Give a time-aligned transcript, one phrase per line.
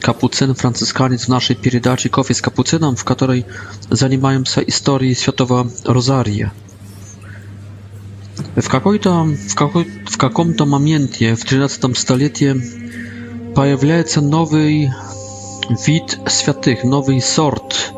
[0.00, 3.44] kapucyn franciszkaniec w naszej передаче Kofi z kapucyną, w której
[3.90, 6.50] zajmują się historią Świętego Rozaria.
[8.62, 12.46] W какой-то w, какой, w каком-то momencie w 13 stuleciu
[13.54, 14.70] pojawia się nowy
[15.86, 17.92] wid świętych, nowy sort,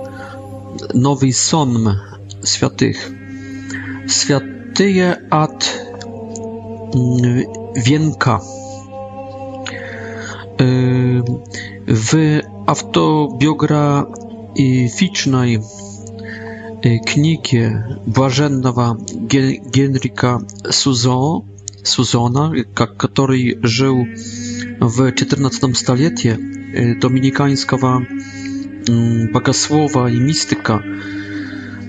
[0.94, 1.96] nowy son
[2.44, 3.12] świętych.
[4.08, 5.80] Świętyje od
[6.94, 7.44] mm,
[7.84, 8.40] wienka.
[10.60, 11.22] Y,
[11.92, 12.16] w
[12.66, 15.58] autobiograficznej e,
[16.98, 18.96] książce błażennego
[19.74, 20.38] Genrika
[21.84, 22.50] Suzona,
[22.96, 24.04] który żył
[24.80, 26.36] w XIV stuleciu, e,
[27.00, 28.00] dominikańskiego
[28.88, 30.82] mm, bogosłowa i mistyka.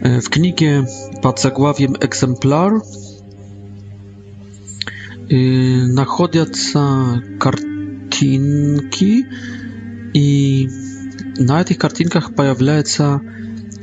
[0.01, 0.85] E, w książce
[1.21, 2.71] pod zagławiem Exemplar
[5.95, 6.79] znajdują się
[7.39, 9.23] kartinki,
[10.13, 10.67] i
[11.39, 13.19] na tych kartinkach pojawia się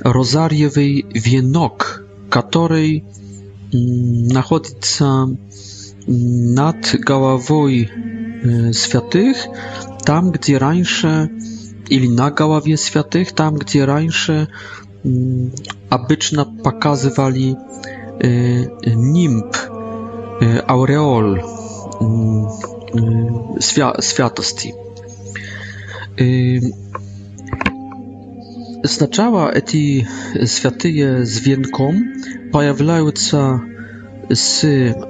[0.05, 3.01] rozariowy wienok, który
[4.29, 5.27] znajduje się
[6.55, 7.89] nad głową y,
[8.75, 9.47] świętych,
[10.05, 11.29] tam gdzie раньше
[11.91, 14.47] или na голове святых, tam gdzie раньше
[15.91, 17.57] обычно показывали
[18.21, 19.51] э, нимб,
[20.43, 21.37] э, ауреол
[28.85, 30.07] Сначала эти
[30.45, 31.97] святые с венком
[32.53, 33.63] появляются
[34.31, 34.63] с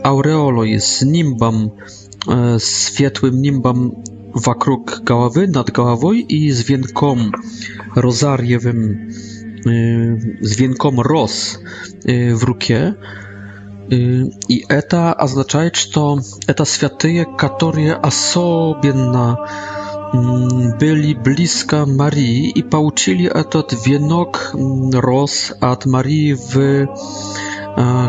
[0.04, 1.74] ауреолой, с нимбом,
[2.60, 4.04] светлым нимбом
[4.34, 7.34] вокруг головы, над головой и с венком
[7.96, 9.10] розарьевым,
[9.64, 11.58] с венком роз
[12.04, 12.94] в руке.
[13.92, 19.36] И это означает, что это святые, которые особенно
[20.14, 26.56] Mm, byli bliska Marii i pouczyli etat wienok mm, roz ad Marii w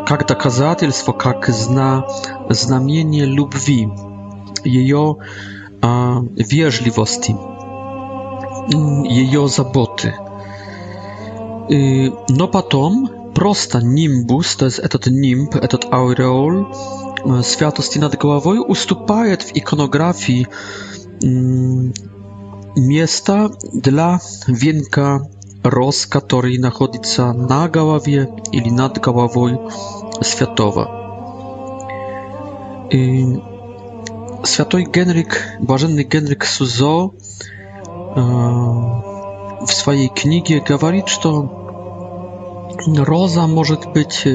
[0.09, 2.03] jak e, dokazatelstwo, jak zna
[2.50, 3.89] znamienie lubwi,
[4.66, 5.13] jej e,
[6.38, 7.35] wierzliwości,
[8.75, 10.12] mm, jej zaboty.
[11.72, 16.66] Y, no potem prosta nimbus, to jest etat nimb, etat aureol,
[17.39, 20.45] e, światosti nad głową, ustupaje w ikonografii
[21.23, 21.91] Mm,
[22.77, 25.19] miejsca dla wienka
[25.63, 29.47] roz, który znajduje się na głowie lub nad głową
[32.91, 33.33] I
[34.45, 37.09] Święty Genryk, błażenny Genryk Suzo
[38.17, 38.21] e,
[39.67, 44.25] w swojej knigie mówi, że roza może być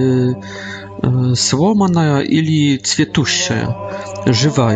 [1.32, 3.74] złamana e, e, lub kwiatuszcza,
[4.26, 4.70] żywa.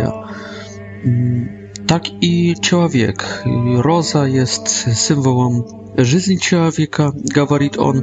[1.04, 1.59] Mm,
[1.90, 3.42] tak i człowiek.
[3.76, 5.62] Roza jest symbolem
[5.98, 8.02] życia człowieka, Gawarit on.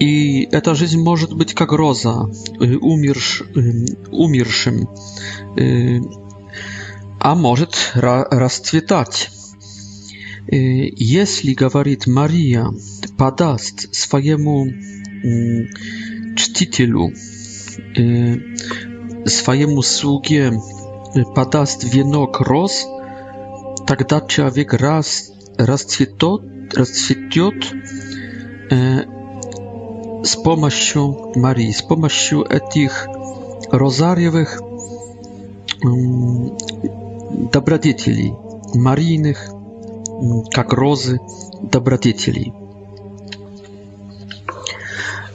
[0.00, 2.26] I ta życie może być jak roza,
[4.16, 4.86] umierszym,
[7.18, 7.66] a może
[8.30, 9.30] rozkwitać.
[10.96, 12.68] Jeśli, gawarit Maria,
[13.16, 14.66] padast swojemu
[15.24, 15.68] mm,
[16.36, 17.10] czcicielu,
[17.98, 18.40] y,
[19.30, 20.62] swojemu sługiemu,
[21.34, 22.86] Падаст венок роз,
[23.86, 27.54] тогда человек раз, расцветет, расцветет
[28.72, 29.02] э,
[30.24, 33.06] с помощью Марии, с помощью этих
[33.70, 34.60] розарьевых
[35.84, 36.86] э,
[37.52, 38.34] добродетелей,
[38.74, 39.50] марийных,
[40.52, 41.20] как розы,
[41.62, 42.52] добродетелей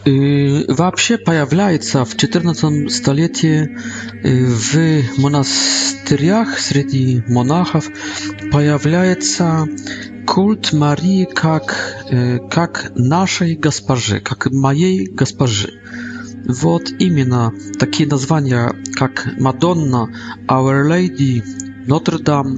[0.06, 3.78] вообще появляется в XIV столетии
[4.24, 7.90] в монастырях среди монахов
[8.52, 9.68] появляется
[10.26, 11.98] культ Марии как,
[12.50, 15.74] как нашей госпожи, как моей госпожи.
[16.48, 20.10] Вот именно такие названия, как Мадонна,
[20.48, 21.44] Our Lady,
[21.88, 22.58] Нотр-Дам,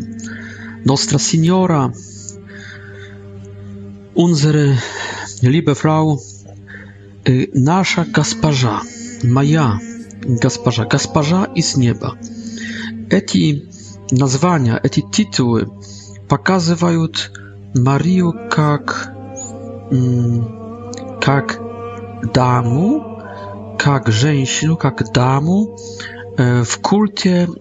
[0.86, 1.94] Nostra Signora,
[4.16, 4.74] Unsere
[5.42, 6.18] Liebe Frau,
[7.30, 8.82] Y, nasza gasparza,
[9.24, 9.80] maja
[10.28, 12.12] gasparza, gasparza i z nieba.
[13.10, 13.66] Eti
[14.12, 15.66] nazwania, eti tytuły
[16.28, 17.06] pokazywają
[17.76, 19.12] Mariu jak
[21.28, 23.02] jak mm, damu,
[23.86, 25.76] jak żeńsinu, jak damu
[26.62, 27.56] y, w kultie y,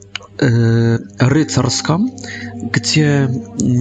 [1.21, 2.11] rycerskim,
[2.73, 3.29] gdzie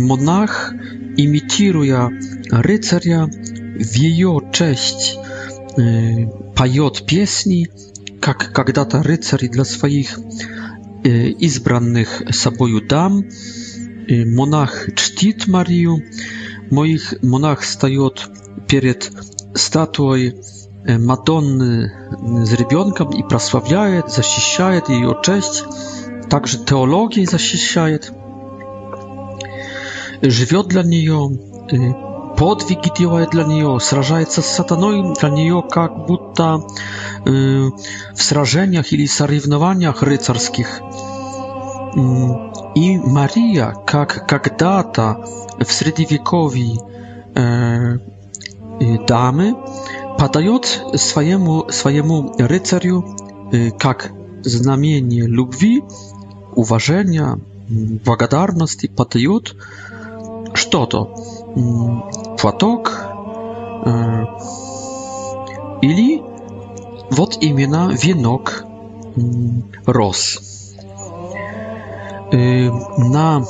[0.07, 0.73] monach
[1.17, 2.09] imituje
[2.51, 3.27] ryceria,
[3.79, 5.17] w cześć
[6.55, 7.67] поет песни,
[8.19, 10.19] как когда-то рыцари для своих
[11.03, 13.21] избранных собою дам.
[14.09, 16.03] Монах чтит Марию,
[16.71, 18.27] моих монах встает
[18.67, 19.11] перед
[19.53, 20.41] статуей
[20.87, 21.91] Мадонны
[22.45, 25.63] с ребенком и прославляет, защищает ее честь,
[26.29, 28.11] также теологией защищает,
[30.23, 31.29] живет для нее,
[32.39, 36.62] подвиги делает для нее, сражается с сатаной для нее как будто
[37.25, 37.69] э, в
[38.24, 40.80] сражениях или соревнованиях рыцарских.
[42.75, 45.25] И Мария, как когда-то
[45.59, 46.80] в средневековье
[47.36, 47.97] э,
[49.06, 49.56] дамы,
[50.18, 53.03] подает своему, своему рыцарю
[53.51, 54.12] э, как
[54.44, 55.83] знамение любви,
[56.56, 57.38] уважения,
[58.06, 59.56] благодарности, подает
[60.53, 61.13] что-то
[62.39, 62.91] платок
[65.81, 66.21] или
[67.13, 68.63] вот именно венок
[69.86, 70.39] роз.
[72.31, 73.44] На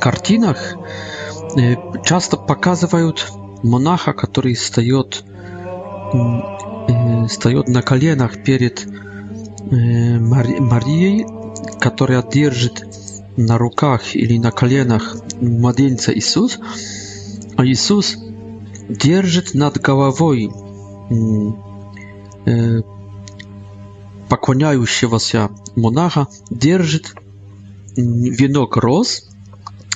[0.00, 0.74] картинах
[2.04, 3.30] часто показывают
[3.62, 5.24] монаха, который встает,
[7.28, 8.86] встает на коленах перед
[9.70, 11.26] Марией,
[11.78, 12.82] которая держит
[13.36, 16.58] на руках или на коленах младенца Иисус,
[17.56, 18.16] а Иисус
[18.88, 20.50] держит над головой
[22.46, 22.80] э,
[24.28, 27.14] поклоняющегося монаха, держит
[27.96, 29.28] венок роз,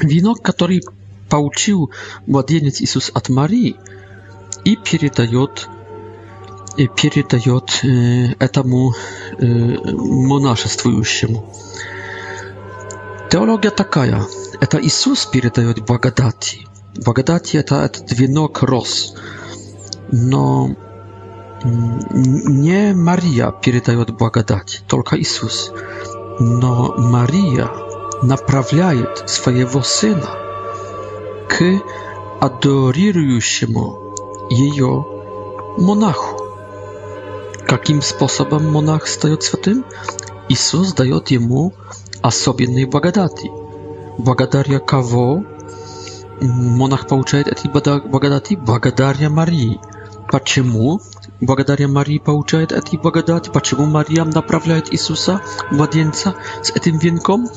[0.00, 0.82] венок, который
[1.28, 1.90] получил
[2.26, 3.76] младенец Иисус от Марии,
[4.64, 5.68] и передает
[6.76, 8.94] и передает э, этому
[9.38, 11.52] э, монашествующему.
[13.30, 14.02] Teologia taka,
[14.70, 16.66] to Jezus przydaje błagadati.
[17.04, 17.76] Błagadati to
[18.08, 19.14] dwie nogi roz.
[20.12, 20.68] No
[22.44, 25.70] nie Maria przydaje błagadati, tylko Isus.
[26.40, 27.68] No Maria
[28.22, 30.30] naprawiaje swojego syna
[31.48, 31.56] k
[32.40, 33.96] adorującemu
[34.50, 34.80] jej
[35.78, 36.36] monachu.
[37.72, 39.84] Jakim sposobem monach staje się świętym?
[40.48, 41.72] Isus daje mu
[42.22, 43.50] особенной благодати.
[44.18, 45.42] Благодаря кого
[46.40, 48.54] монах получает эти благодати?
[48.54, 49.80] Благодаря Марии.
[50.30, 51.00] Почему?
[51.40, 53.50] Благодаря Марии получает эти благодати.
[53.52, 55.40] Почему Мария направляет Иисуса,
[55.70, 57.48] младенца, с этим венком?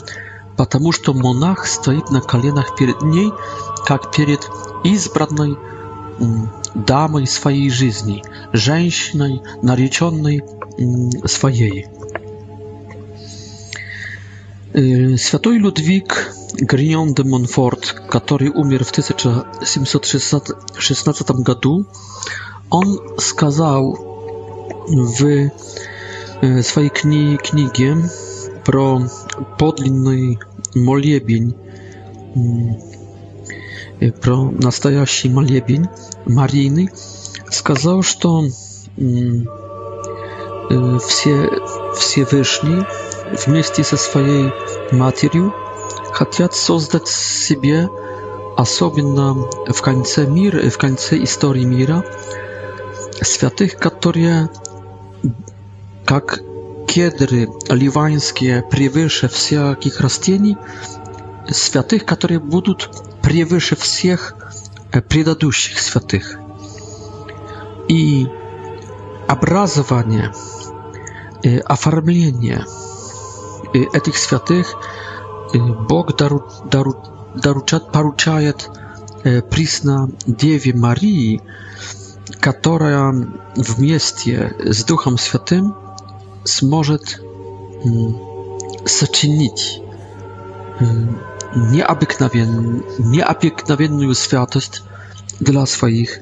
[0.58, 3.32] Потому что монах стоит на коленах перед ней,
[3.86, 4.48] как перед
[4.84, 5.58] избранной
[6.76, 8.24] дамой своей жизни,
[8.54, 10.44] женщиной, нареченной
[11.26, 11.88] своей.
[14.74, 21.86] Святой Людвиг Гриньон де Монфорт, который умер в 1716 году,
[22.72, 25.52] он сказал в
[26.64, 27.98] своей кни книге
[28.66, 29.04] про
[29.60, 30.40] подлинный
[30.74, 31.56] молебень,
[34.22, 35.88] про настоящий молебень
[36.26, 36.90] Марины,
[37.52, 38.42] сказал, что
[40.98, 41.50] все,
[41.96, 42.84] Всевышний
[43.46, 44.52] вместе со своей
[44.92, 45.54] матерью
[46.12, 47.90] хотят создать себе,
[48.58, 52.06] особенно в конце мира, в конце истории мира,
[53.22, 54.50] святых, которые,
[56.06, 56.40] как
[56.88, 60.58] кедры ливанские, превыше всяких растений,
[61.50, 62.90] святых, которые будут
[63.22, 64.36] превыше всех
[65.10, 66.38] предыдущих святых.
[67.88, 68.28] И
[69.28, 70.34] образование,
[71.66, 72.66] оформление–
[73.74, 74.76] этих святых
[75.54, 77.04] Бог дару, дару,
[77.36, 78.70] даручат, поручает
[79.50, 81.42] присно Деве Марии,
[82.40, 85.76] которая вместе с Духом Святым
[86.44, 87.22] сможет
[88.86, 89.82] сочинить
[91.56, 94.84] необыкновен, необыкновенную святость
[95.40, 96.20] для своих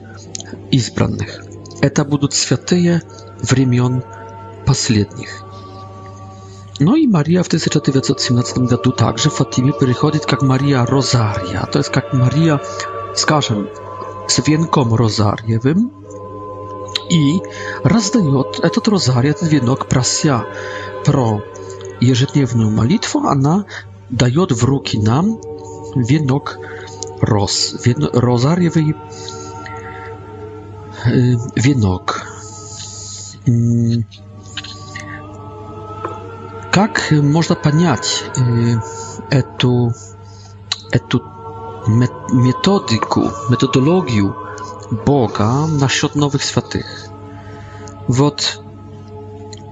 [0.71, 1.41] избранных.
[1.81, 3.01] Это будут святые
[3.41, 4.03] времен
[4.65, 5.43] последних.
[6.81, 11.79] No i Maria w 1417 roku także w Fatimie przychodzi tak jak Maria Rosaria, to
[11.79, 12.59] jest jak Maria,
[13.13, 13.67] skażem,
[14.27, 15.89] z wienką rozariewym
[17.09, 17.39] i
[17.83, 20.45] rozdaje ten rozaria, to wienok prasia
[21.03, 21.39] pro
[22.01, 23.63] jeżdżniewną malitwę, a ona
[24.11, 25.37] daje w ruki nam
[25.97, 26.57] wienok
[27.21, 28.81] roz, wien, rozariewy
[31.57, 32.25] wienok.
[33.47, 34.03] Mm
[36.71, 38.23] как можно понять
[39.29, 39.91] эту,
[40.91, 41.23] эту
[41.87, 44.35] методику, методологию
[45.05, 46.85] Бога насчет новых святых?
[48.07, 48.61] Вот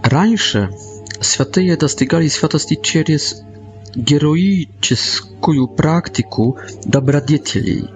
[0.04, 0.72] раньше
[1.22, 3.44] святые достигали святости через
[3.96, 7.90] героическую практику добродетелей,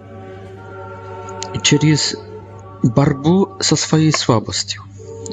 [1.62, 2.16] через
[2.82, 4.82] борьбу со своей слабостью.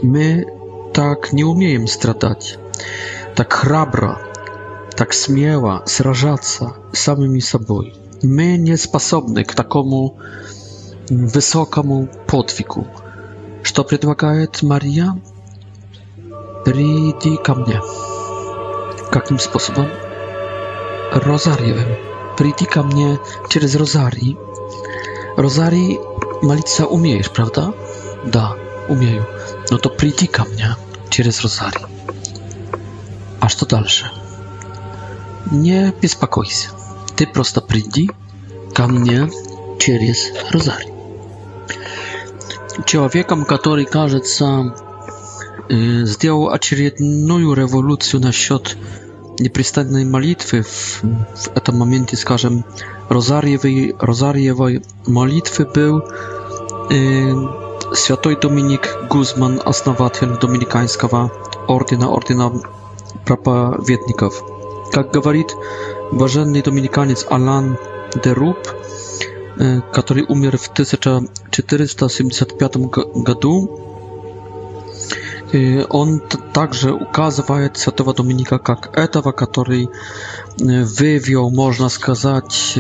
[0.03, 0.45] Мы
[0.93, 2.59] так не умеем страдать
[3.35, 4.19] так храбро,
[4.97, 7.95] так смело сражаться самими собой.
[8.23, 10.19] Мы не способны к такому
[11.09, 12.87] высокому подвигу.
[13.63, 15.21] Что предлагает Мария?
[16.65, 17.81] Приди ко мне.
[19.11, 19.89] Каким способом?
[21.13, 21.97] Розарьевым.
[22.37, 23.19] Приди ко мне
[23.49, 24.37] через розарий.
[25.37, 25.99] Розарий
[26.43, 27.73] молиться умеешь, правда?
[28.25, 28.55] Да,
[28.89, 29.27] умею.
[29.71, 30.77] Но то приди ко мне
[31.11, 31.87] через розарий.
[33.41, 34.11] А что дальше?
[35.51, 36.69] Не беспокойся.
[37.17, 38.11] Ты просто приди
[38.75, 39.31] ко мне
[39.79, 40.89] через розарий.
[42.85, 44.75] Человеком, который, кажется,
[45.69, 48.77] э, сделал очередную революцию насчет
[49.39, 52.65] непрестанной молитвы в, в этом моменте, скажем,
[53.09, 56.03] Розарьевой, Розарьевой молитвы был
[56.91, 61.33] э, святой Доминик Гузман, основатель Доминиканского
[61.67, 62.53] ордена, ордена
[63.27, 64.43] проповедников.
[64.93, 65.55] Как говорит
[66.13, 67.77] блаженный доминиканец Алан
[68.25, 68.57] де Руб,
[69.93, 73.87] который умер в 1475 году,
[75.91, 76.21] он
[76.53, 79.89] также указывает святого Доминика как этого, который
[80.59, 82.75] вывел, можно сказать,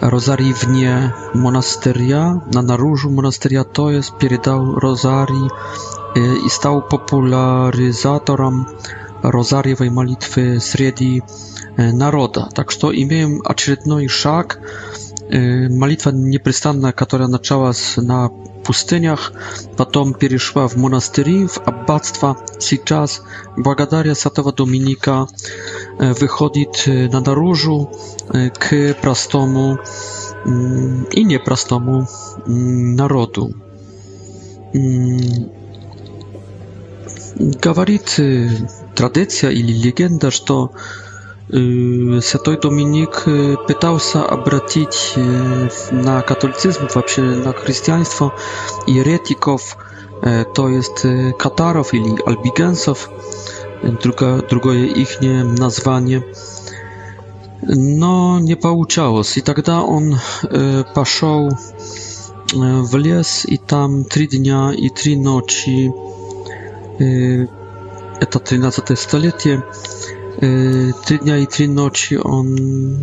[0.00, 5.50] rozari wnie monasteria, na naruszu monasteria, to jest, передал rozari
[6.44, 8.64] i stał popularyzatorem
[9.22, 11.22] rozariowej modlitwy Sredi
[11.76, 12.48] e, Naroda.
[12.54, 13.38] Tak, że imiem
[14.02, 14.60] i szak,
[15.30, 17.70] e, malitwa nieprzystanna, która zaczęła
[18.02, 18.28] na
[18.64, 19.32] pustyniach,
[19.76, 22.34] potem przeszła w monastery, w abactwa,
[22.84, 23.22] teraz
[23.58, 25.26] Błagadaria Satowa Dominika
[25.98, 26.66] e, wychodzi
[27.12, 27.86] na narożu
[28.58, 28.68] k
[29.00, 29.76] prastomu
[30.46, 32.06] mm, i nieprastomu
[32.46, 33.50] mm, narodu.
[34.74, 35.61] Mm,
[37.36, 38.20] Говорит
[38.94, 40.72] традиция или легенда, что
[41.48, 43.24] святой Доминик
[43.66, 45.14] пытался обратить
[45.90, 48.34] на католицизм, вообще на христианство
[48.86, 49.76] еретиков,
[50.54, 51.04] то есть
[51.38, 53.10] катаров или альбигенсов,
[54.02, 56.24] другое, другое их название.
[57.62, 59.36] Но не получалось.
[59.36, 60.18] И тогда он
[60.94, 61.50] пошел
[62.52, 65.92] в лес и там три дня и три ночи
[66.98, 69.64] это 13 столетие,
[70.40, 72.98] три дня и три ночи он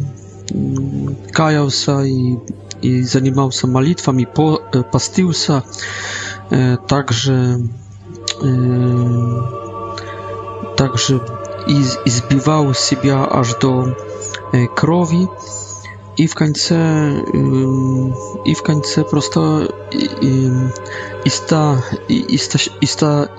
[1.31, 2.37] каялся и,
[2.81, 4.57] и занимался молитвами, по,
[4.91, 5.63] постился,
[6.89, 7.67] также,
[10.77, 11.21] также
[11.67, 13.95] избивал себя аж до
[14.75, 15.27] крови,
[16.19, 17.13] и в конце
[18.43, 19.73] и в конце просто
[21.23, 23.31] иста, иста, иста,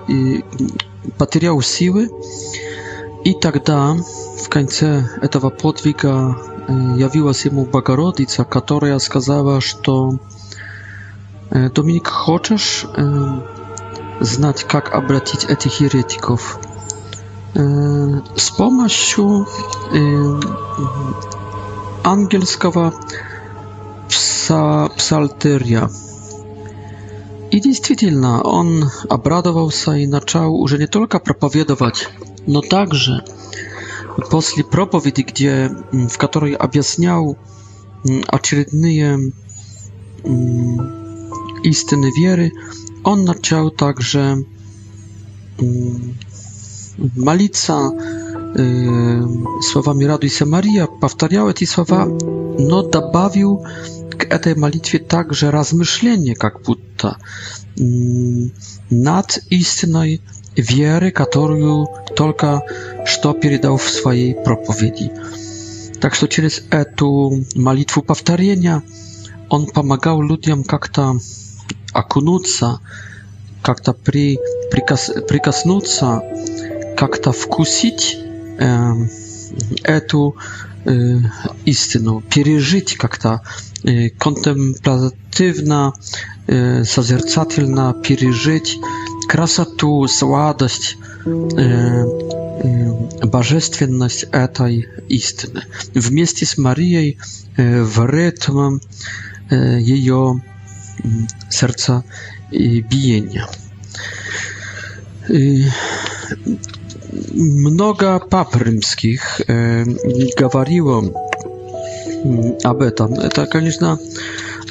[1.19, 2.11] потерял силы
[3.23, 3.93] и тогда
[4.39, 6.37] в конце этого подвига
[6.97, 10.15] явилась ему Богородица, которая сказала, что
[11.51, 12.87] Dominik, хочешь
[14.21, 16.59] znać, jak obratić tych heretyków?
[18.37, 19.45] Z pomocą
[22.05, 22.95] ангельского
[24.09, 25.91] пса, псалтыря.
[27.51, 32.09] И действительно, он обрадовался и начал уже не только проповедовать,
[32.47, 33.25] но также
[34.31, 37.37] после проповеди, где, в которой объяснял
[38.29, 39.33] очередные
[41.63, 42.53] истины веры,
[43.03, 44.45] он начал также
[46.99, 47.91] молиться
[48.59, 52.07] Y, słowami Radu i Maria, powtarzał te słowa,
[52.59, 53.63] no dobawił
[54.19, 57.17] k tej modlitwie także rozmyślenie, jak Buddha,
[57.81, 58.51] mm,
[58.91, 60.01] nad istną
[60.57, 61.85] wiary, którą
[62.17, 62.61] tylko
[63.23, 65.09] co przedał w swojej propowiedzi.
[66.01, 66.89] Tak że przez tę
[67.57, 68.83] modlitwę powtarzania
[69.49, 71.15] on pomagał ludziom jak-to
[71.95, 72.79] akunuca,
[73.69, 73.95] jak-to
[75.29, 76.21] przykasnuca,
[77.01, 78.17] jak-to wkusić
[79.83, 80.37] эту
[81.65, 83.41] истину, пережить как-то
[84.19, 85.95] контемплятивно,
[86.47, 88.79] созерцательно пережить
[89.29, 90.99] красоту, сладость,
[93.23, 95.63] божественность этой истины.
[95.95, 97.19] Вместе с Марией
[97.57, 98.79] в ритм
[99.51, 100.43] ее
[101.51, 102.05] сердца
[102.51, 103.47] биения
[107.65, 109.53] mnoga pap rzymskich e,
[110.75, 111.13] mm,
[112.65, 113.99] aby tam to konieczna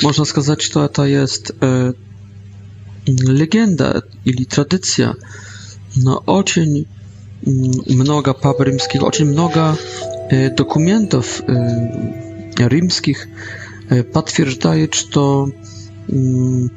[0.03, 1.93] można сказать to to jest e,
[3.31, 3.93] legenda
[4.25, 5.13] ili tradycja
[6.03, 6.85] no ocień
[7.47, 9.75] mm, mnoga pap rzymskich ocień mnoga
[10.29, 11.63] e, dokumentów e,
[12.69, 13.27] rymskich rzymskich
[13.89, 15.47] e, potwierdzaje czy to
[16.09, 16.69] mm,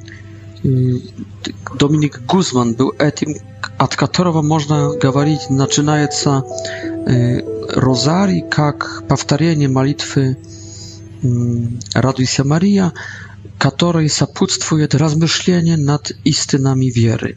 [1.79, 3.35] Dominik Guzman był etym
[3.83, 6.45] от которого можно говорить, начинается
[7.75, 10.37] розарий как повторение молитвы
[11.93, 12.93] «Радуйся, Мария»,
[13.59, 17.37] которой сопутствует размышление над истинами веры.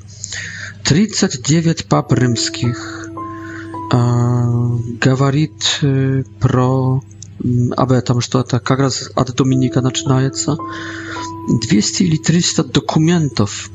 [0.83, 3.09] 39 пап римских
[5.01, 5.79] говорит
[6.39, 7.03] про
[7.77, 10.57] об этом, что это как раз от Доминика начинается.
[11.49, 13.71] 200 или 300 документов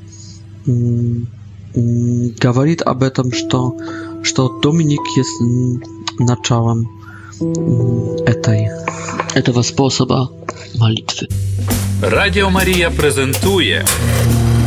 [1.74, 3.76] говорит об этом, что,
[4.22, 5.86] что Доминик есть
[6.18, 6.88] началом
[8.26, 8.68] этой,
[9.34, 10.28] этого способа
[10.78, 11.28] молитwy.
[12.02, 13.84] Радіо Марія презентує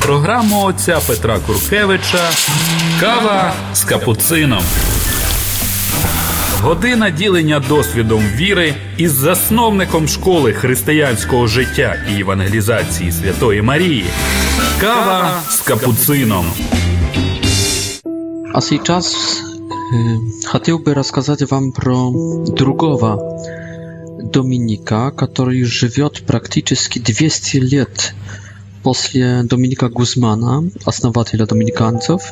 [0.02, 2.30] програму отця Петра Куркевича
[3.00, 4.64] Кава з капуцином.
[6.62, 14.06] Година ділення досвідом віри із засновником школи християнського життя і евангелізації Святої Марії.
[14.84, 16.44] Kawa z kapucyną.
[18.54, 19.14] A teraz
[20.64, 22.12] chciałbym y, rozkazać wam pro
[22.56, 23.18] drugowa
[24.24, 28.14] Dominika, który żyje praktycznie 200 lat
[28.84, 28.92] po
[29.44, 32.24] Dominika Guzmana, основателя dominikanców.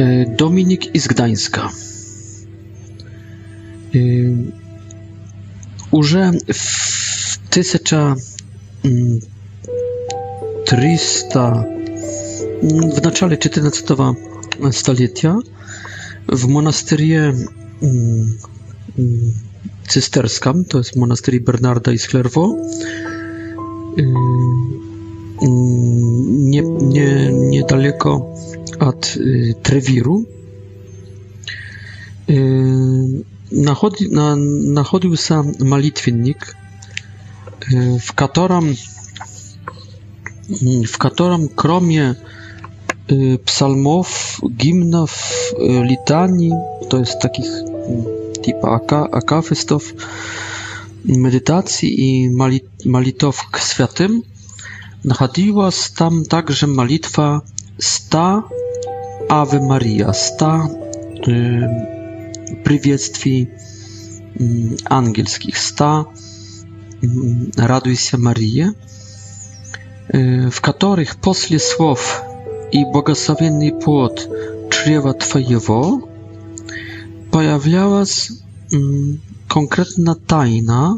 [0.00, 1.68] Y, Dominik z Gdańska.
[5.92, 7.78] Już y, w 1000
[10.76, 11.64] 300,
[12.96, 13.96] w начале 14
[14.70, 15.34] столетия
[16.28, 17.34] в монастыре
[19.88, 22.56] цистерском, то есть монастыре Бернарда из Клерво,
[26.52, 28.34] nie, nie, niedaleko
[28.80, 29.18] od
[29.62, 30.24] Trewiru,
[34.76, 36.54] находился молитвенник,
[38.04, 38.76] в котором
[40.92, 42.14] w którym kromie
[43.12, 46.52] y, psalmów, gimnów, y, litanii,
[46.88, 48.04] to jest takich mm,
[48.44, 49.94] typa ak akafistów,
[51.04, 52.30] medytacji i
[52.84, 54.22] malitów k świętym,
[55.04, 57.40] znajdowała się tam także malitwa
[57.78, 58.42] Sta
[59.28, 60.68] Ave Maria, Sta
[61.28, 61.68] y,
[62.64, 63.46] Przywiedztwi
[64.40, 66.04] mm, Angielskich, Sta
[67.04, 67.06] y,
[67.56, 68.62] Raduj się Marii.
[70.14, 72.22] Y, w których posle słów
[72.72, 74.28] i błogosławiony płod
[74.70, 75.98] trzeba Twojego
[77.30, 78.02] pojawiała
[78.72, 79.18] mm,
[79.48, 80.96] konkretna tajna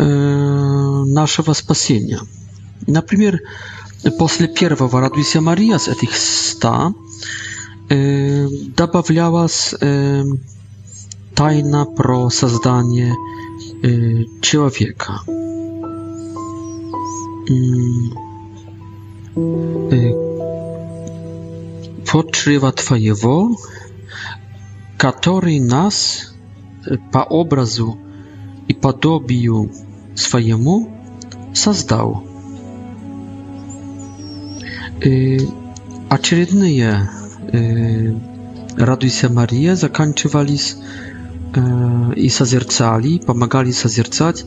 [0.00, 0.04] e,
[1.06, 2.20] naszego spasienia.
[2.88, 3.34] Na przykład
[4.18, 6.92] posle pierwszego Radwisja Maria z tych sta
[7.90, 9.42] e,
[11.34, 13.12] tajna pro zazdanie
[13.84, 15.18] e, y, człowieka.
[22.12, 23.48] Potrzeba Twojego,
[25.18, 26.24] który nas
[27.12, 27.96] по образу
[28.68, 29.70] и подобию
[30.14, 30.88] своему
[31.52, 32.22] создал.
[36.08, 37.10] Очередные
[38.76, 40.76] «Радуйся, Мария» заканчивались
[42.16, 44.46] и созерцали, помогали созерцать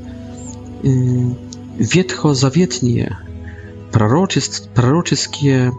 [1.78, 3.18] ветхозаветние
[3.92, 5.74] пророческие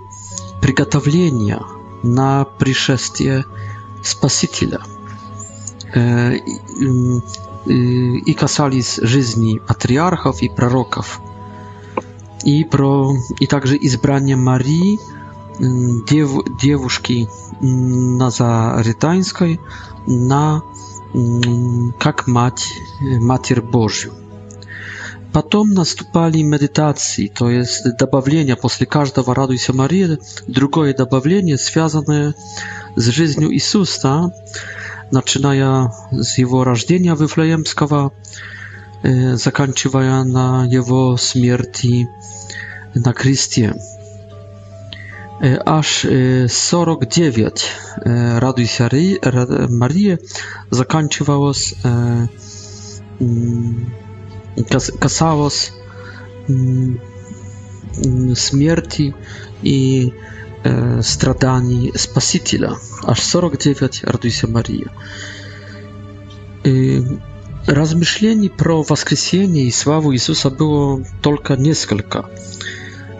[0.63, 1.61] приготовления
[2.03, 3.45] на пришествие
[4.05, 4.81] Спасителя
[7.69, 11.21] и касались жизни патриархов и пророков,
[12.45, 15.01] и, про, и также избрание Марии,
[16.09, 16.31] дев,
[16.63, 17.27] девушки
[17.61, 19.59] Назаретанской,
[20.07, 20.63] на,
[21.99, 22.65] как мать,
[23.01, 24.13] Матерь Божью.
[25.33, 32.35] Потом наступали медитации, то есть добавления после каждого «Радуйся, Мария», другое добавление, связанное
[32.97, 34.33] с жизнью Иисуса,
[35.11, 38.12] начиная с Его рождения Вифлеемского,
[39.37, 42.09] заканчивая на Его смерти
[42.95, 43.75] на кресте.
[45.41, 47.67] Aż 49
[48.07, 48.88] «Радуйся,
[49.71, 50.19] Мария»
[50.71, 51.75] заканчивалось
[54.64, 55.73] касалось
[58.35, 59.14] смерти
[59.62, 60.12] и
[61.03, 62.73] страданий Спасителя.
[63.05, 64.88] Аж 49 «Радуйся, Мария».
[67.66, 72.25] Размышлений про воскресение и славу Иисуса было только несколько.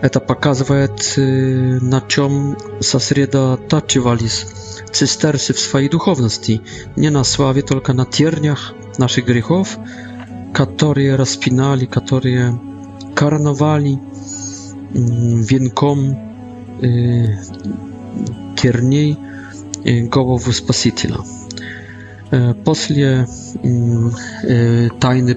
[0.01, 4.47] Это показывает, на чем сосредотачивались
[4.91, 6.61] цистерцы в своей духовности,
[6.95, 9.77] не на славе, только на тернях наших грехов–
[10.53, 12.57] które rozpinali, które
[13.15, 13.97] karnowali
[14.95, 16.15] mm, wienkom
[16.83, 17.37] y,
[18.55, 19.15] kierniej
[20.03, 21.17] głowy Spasiciela.
[22.33, 23.25] Y, posle
[23.63, 24.11] mm,
[24.43, 25.35] y, tajny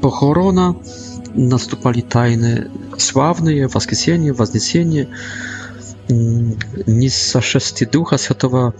[0.00, 0.74] pochorona
[1.34, 5.06] nastupali tajny sławne wskrzeszenie, wzniesienie
[6.10, 6.52] mm,
[6.88, 8.72] nic za szesty ducha światowa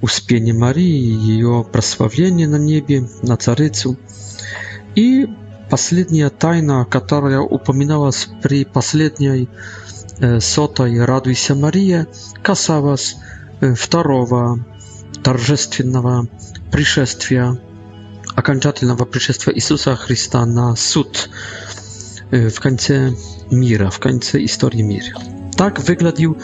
[0.00, 3.96] uspienie Marii jej prosławienie na niebie, na carycu.
[4.94, 5.28] И
[5.70, 9.48] последняя тайна, которая упоминалась при последней
[10.40, 12.06] сотой «Радуйся, Мария»,
[12.42, 13.16] касалась
[13.76, 14.58] второго
[15.22, 16.28] торжественного
[16.72, 17.58] пришествия,
[18.34, 21.30] окончательного пришествия Иисуса Христа на суд
[22.30, 23.12] в конце
[23.50, 25.14] мира, в конце истории мира.
[25.56, 26.36] Так выглядел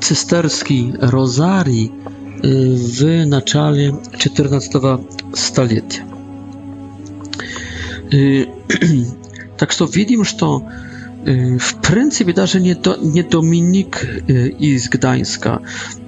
[0.00, 4.74] цистерский розарий в начале 14
[5.32, 6.17] stulecia.
[9.58, 10.66] Так что видим, что
[11.24, 15.60] в принципе даже не, до, не Доминик из Гданьска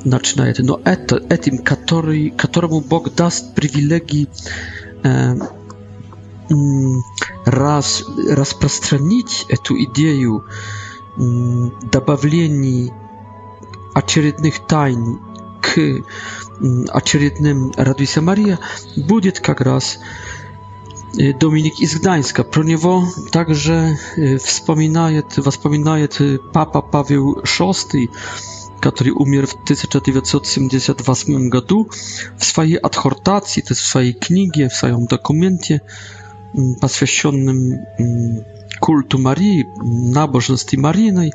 [0.05, 4.29] начинает, но это, этим, который, которому Бог даст привилегии
[5.03, 5.35] э,
[7.45, 10.45] раз, распространить эту идею
[11.19, 11.23] э,
[11.93, 12.93] добавлений
[13.95, 15.19] очередных тайн
[15.61, 16.01] к
[16.91, 18.59] очередным «Радуйся, Мария»
[18.97, 20.40] будет как раз э,
[21.19, 25.11] Y, Dominik z Gdańska, ponieważ także y, wspomina
[26.01, 26.09] y,
[26.53, 27.35] papa Paweł
[27.93, 28.09] VI,
[28.81, 31.87] który umarł w 1978 roku,
[32.39, 35.81] w swojej adhortacji, to jest w swojej książce, w swoim dokumencie
[36.59, 37.85] mm, poświęconym mm,
[38.81, 41.33] kultu Marii, nabożności Marijnej,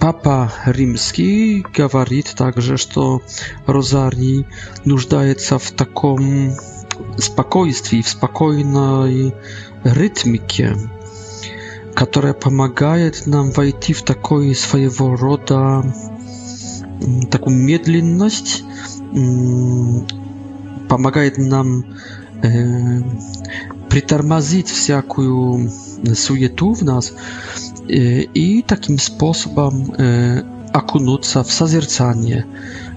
[0.00, 2.86] Papa Rzymski gawarit także, że
[3.66, 4.44] rozarii
[4.86, 6.52] нуждается w takim
[7.18, 9.32] spokojstwie, w spokojnej
[9.84, 10.74] rytmie,
[11.94, 12.94] która pomaga
[13.26, 15.82] nam wejść w mm, taką swojego roda
[17.30, 18.64] taką medlinność,
[19.16, 20.04] mm,
[20.88, 21.82] pomaga nam
[22.44, 23.02] e,
[23.88, 25.32] przytarmazić wszelką
[26.14, 27.12] sujetu w nas.
[27.90, 29.90] Y, i takim sposobem y,
[30.72, 32.44] akunuca w sazercanie,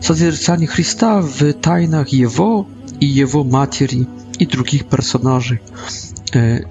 [0.02, 2.66] sazercanie Chrysta w tajnach Jego
[3.02, 4.06] i Jego materii
[4.40, 5.58] i drugich personaży
[6.36, 6.66] y,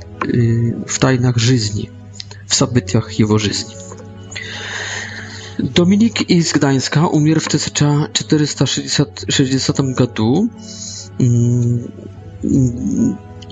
[0.87, 1.91] w tajnach żyzni,
[2.47, 3.75] w sabytiach Jego żyzni.
[5.59, 10.49] Dominik z Gdańska umierł w 1460 roku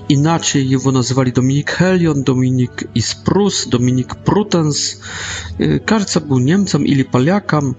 [0.09, 5.01] inaczej jego nazywali Dominik Helion, Dominik Isprus, Dominik Prutens.
[5.61, 7.75] Y, Karca był Niemcem ili Paliakam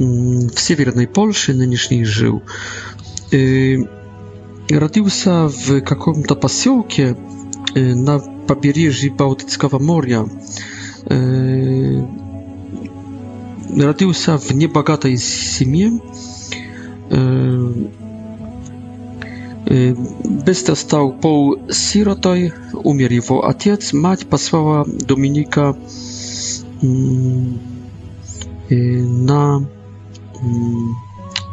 [0.00, 2.40] mm, w Siewiernej Polsce, nynieszniej żył.
[3.34, 3.76] Y,
[4.72, 7.14] Radził się w jakimś pasiołku y,
[7.96, 10.24] na papierze Bałtyckiego Moria.
[13.76, 15.98] Radził się w niebogatej семье.
[19.68, 25.76] Быстро стал Пол сиротой, умер его отец, мать послала Доминика
[26.82, 29.66] на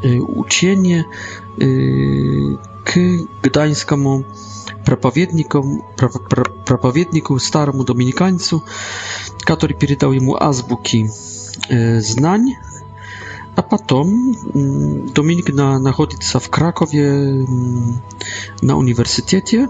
[0.03, 1.07] учение
[2.85, 2.99] к
[3.47, 4.25] гданьскому
[4.85, 5.83] проповеднику,
[6.67, 8.63] проповеднику старому доминиканцу,
[9.39, 11.07] который передал ему азбуки
[11.67, 12.55] знаний
[13.55, 17.99] a potem mm, Dominik na, находится się w Krakowie mm,
[18.63, 19.67] na uniwersytecie,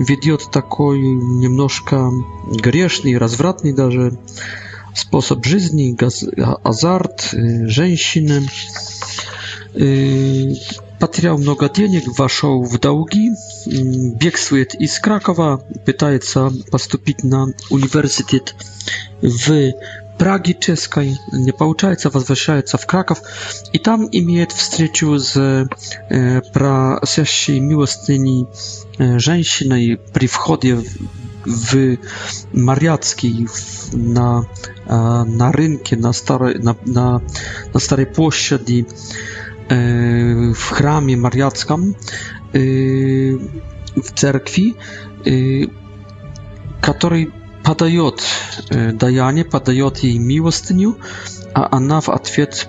[0.00, 0.82] wiedzie taki
[1.22, 2.10] niemnożka
[2.46, 4.14] grzeszny, rozwratny nawet
[4.94, 5.76] sposób życia,
[6.64, 8.40] azart, żeńszyny.
[11.00, 13.30] Потерял много денег, вошел в долги,
[13.64, 18.54] бегствует из Кракова, пытается поступить na uniwersytet
[19.22, 19.72] w
[20.20, 23.22] трагической, не получается, возвращается в Краков,
[23.72, 28.46] и там имеет встречу с э, просящей милостыней
[28.98, 30.86] э, женщиной при входе в,
[31.46, 31.96] в
[32.52, 34.44] Марьяцкий в, на,
[34.84, 37.22] э, на рынке, на старой, на, на,
[37.72, 38.86] на старой площади,
[39.70, 41.94] э, в храме Марьяцком,
[42.52, 43.38] э,
[43.96, 44.74] в церкви,
[45.24, 45.66] э,
[46.82, 47.32] который
[47.64, 48.22] подает,
[48.70, 50.96] э, даяние подает ей милостыню,
[51.54, 52.68] а она в ответ,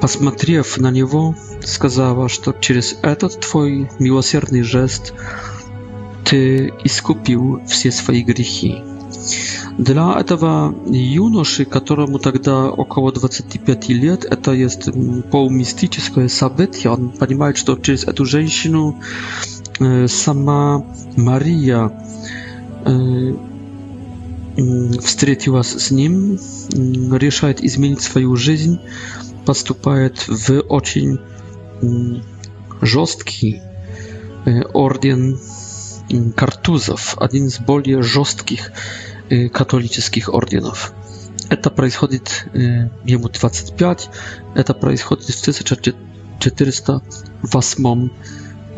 [0.00, 5.14] посмотрев на него, сказала, что через этот твой милосердный жест
[6.24, 8.82] ты искупил все свои грехи.
[9.78, 14.88] Для этого юноши, которому тогда около 25 лет, это есть
[15.30, 16.92] полумистическое событие.
[16.92, 18.98] Он понимает, что через эту женщину
[19.80, 20.84] э, сама
[21.16, 21.90] Мария
[25.02, 26.38] встретилась с ним,
[27.14, 28.78] решает изменить свою жизнь,
[29.44, 31.18] поступает в очень
[32.80, 33.60] жесткий
[34.72, 35.38] орден
[36.36, 38.70] картузов, один из более жестких
[39.52, 40.92] католических орденов.
[41.50, 44.10] Это происходит, ему 25,
[44.54, 48.08] это происходит в 1408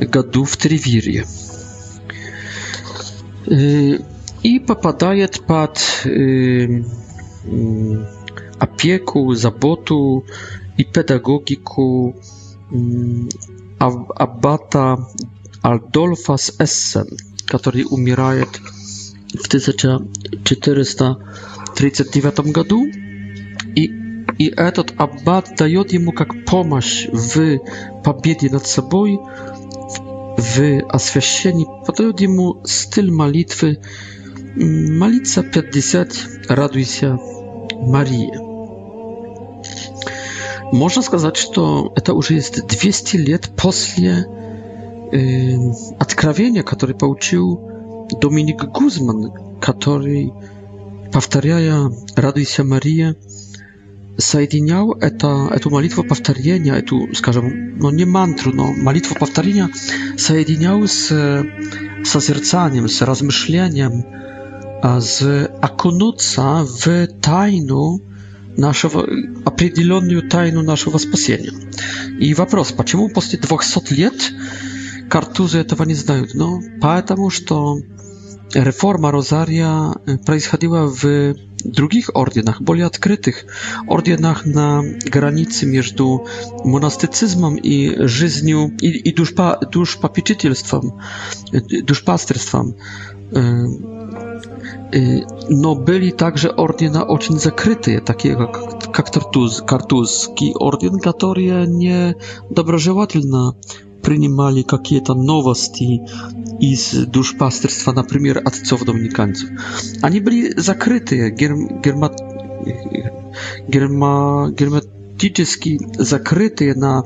[0.08, 1.26] году в Тревире
[4.42, 5.80] i popadaje pod
[8.60, 10.22] opieku, y, y, zabotu
[10.78, 12.12] i pedagogiku y,
[14.18, 14.96] abata
[15.62, 17.04] Adolfa z Essen,
[17.54, 18.32] który umiera
[19.44, 22.86] w 1439 roku
[23.76, 24.08] i
[24.40, 26.36] i этот аббат дает ему как w
[27.28, 27.58] в
[28.52, 29.16] nad sobą.
[30.38, 31.90] Wy, освященни по
[32.30, 33.78] mu styl молитвы,
[34.54, 37.18] молиться 50 raduj się,
[37.82, 38.38] Мария».
[40.72, 44.26] Można сказать, что это уже есть 200 лет после
[45.12, 45.56] э,
[45.98, 47.58] откровения, которое получил
[48.20, 50.30] Доминик Гузман, который,
[51.10, 53.16] повторяя «Радуйся, Мария»,
[54.18, 59.70] соединял это, эту молитву повторения, эту, скажем, ну не мантру, но молитву повторения
[60.18, 61.44] соединял с
[62.04, 64.04] созерцанием, с размышлением,
[64.82, 68.00] с окунуться в тайну
[68.56, 69.06] нашего,
[69.44, 71.52] определенную тайну нашего спасения.
[72.18, 74.32] И вопрос, почему после 200 лет
[75.08, 76.34] картузы этого не знают?
[76.34, 77.78] Ну, потому что
[78.54, 79.92] reforma Rosaria
[80.26, 81.34] происходила y, w
[81.68, 83.46] drugich ordynach, bardziej odkrytych
[83.88, 85.94] ordynach na granicy między
[86.64, 90.90] monastycyzmem i życiem i, i duszpa, duszpapieczytelstwem,
[91.54, 92.72] y, duszpasterstwem.
[93.36, 93.98] Y,
[95.50, 99.10] no byli także ordyna oczyń zakryte, takie jak, jak
[99.66, 102.14] kartuzki ordyn, które nie
[102.50, 103.50] dobrożywatelne
[104.02, 106.02] принимали какие-то новости
[106.60, 109.48] из душпастерства, например, отцов-доминиканцев.
[110.02, 112.10] Они были закрыты, герма,
[113.68, 114.82] герма, герма,
[115.18, 117.02] практически закрытые на,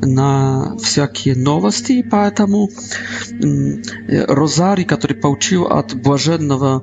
[0.00, 2.70] на всякие новости, и поэтому
[4.08, 6.82] Розарий, который получил от блаженного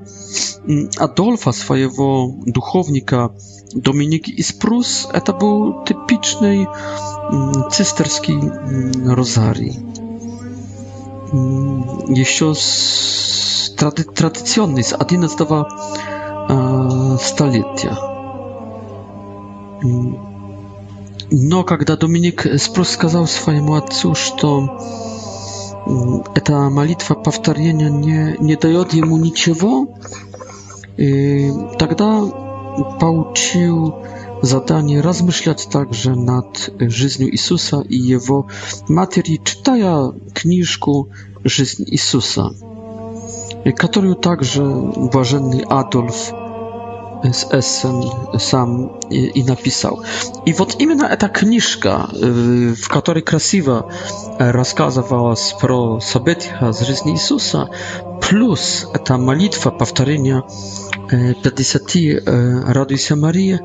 [1.00, 3.32] Адольфа, своего духовника
[3.74, 6.68] Доминик из Прус, это был типичный
[7.72, 8.40] цистерский
[9.12, 9.76] розарий.
[12.16, 15.34] Еще с, тради, традиционный, с 11
[17.24, 17.98] столетия.
[21.32, 24.80] Но когда Доминик спрос сказал своему отцу, что
[26.34, 29.88] эта молитва повторения не, не дает ему ничего,
[30.98, 32.24] и тогда
[33.00, 33.96] получил
[34.42, 38.48] задание размышлять также над жизнью Иисуса и его
[38.88, 41.10] матери, читая книжку
[41.44, 42.52] «Жизнь Иисуса»,
[43.78, 46.32] которую также блаженный Адольф
[47.32, 48.02] z Essen
[48.40, 50.00] sam i, i napisał.
[50.46, 53.92] I вот именно эта книжка, в которой красиво
[54.40, 57.70] рассказывалось про события из жизни Иисуса,
[58.22, 60.44] плюс эта молитва повторения
[61.10, 62.24] 50
[62.74, 63.60] «Радуйся, Мария»,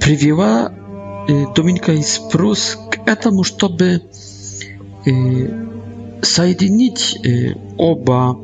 [0.00, 0.72] привела
[1.54, 4.02] Доминика из Прус к этому, чтобы
[6.22, 7.18] соединить
[7.76, 8.36] оба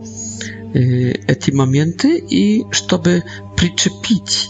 [0.74, 3.24] эти моменты и чтобы
[3.56, 4.48] причепить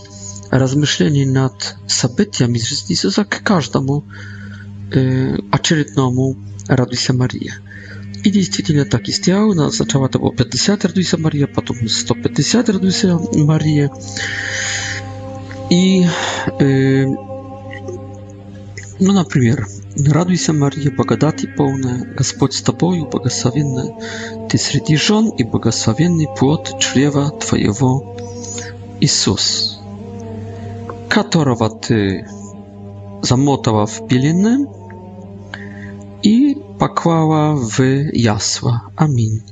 [0.51, 4.05] размышление над событиями из жизни Иисуса к каждому
[4.91, 6.37] очередному
[6.69, 7.55] «Радуйся, Мария».
[8.25, 9.53] I действительно так и сделал.
[9.73, 13.91] Сначала это было 50 «Радуйся, Мария», потом 150 «Радуйся, Мария».
[15.71, 16.05] И,
[16.61, 17.07] э,
[18.99, 19.67] ну, например,
[19.99, 23.95] Радуйся, Мария, благодати полная, Господь с тобою, благословенная
[24.49, 28.17] Ты среди жен и благословенный плод чрева Твоего,
[29.01, 29.79] Иисус.
[31.11, 32.27] Которого Ты
[33.21, 34.67] замотала в пелены
[36.23, 37.79] и поклала в
[38.13, 38.85] ясла.
[38.97, 39.43] Аминь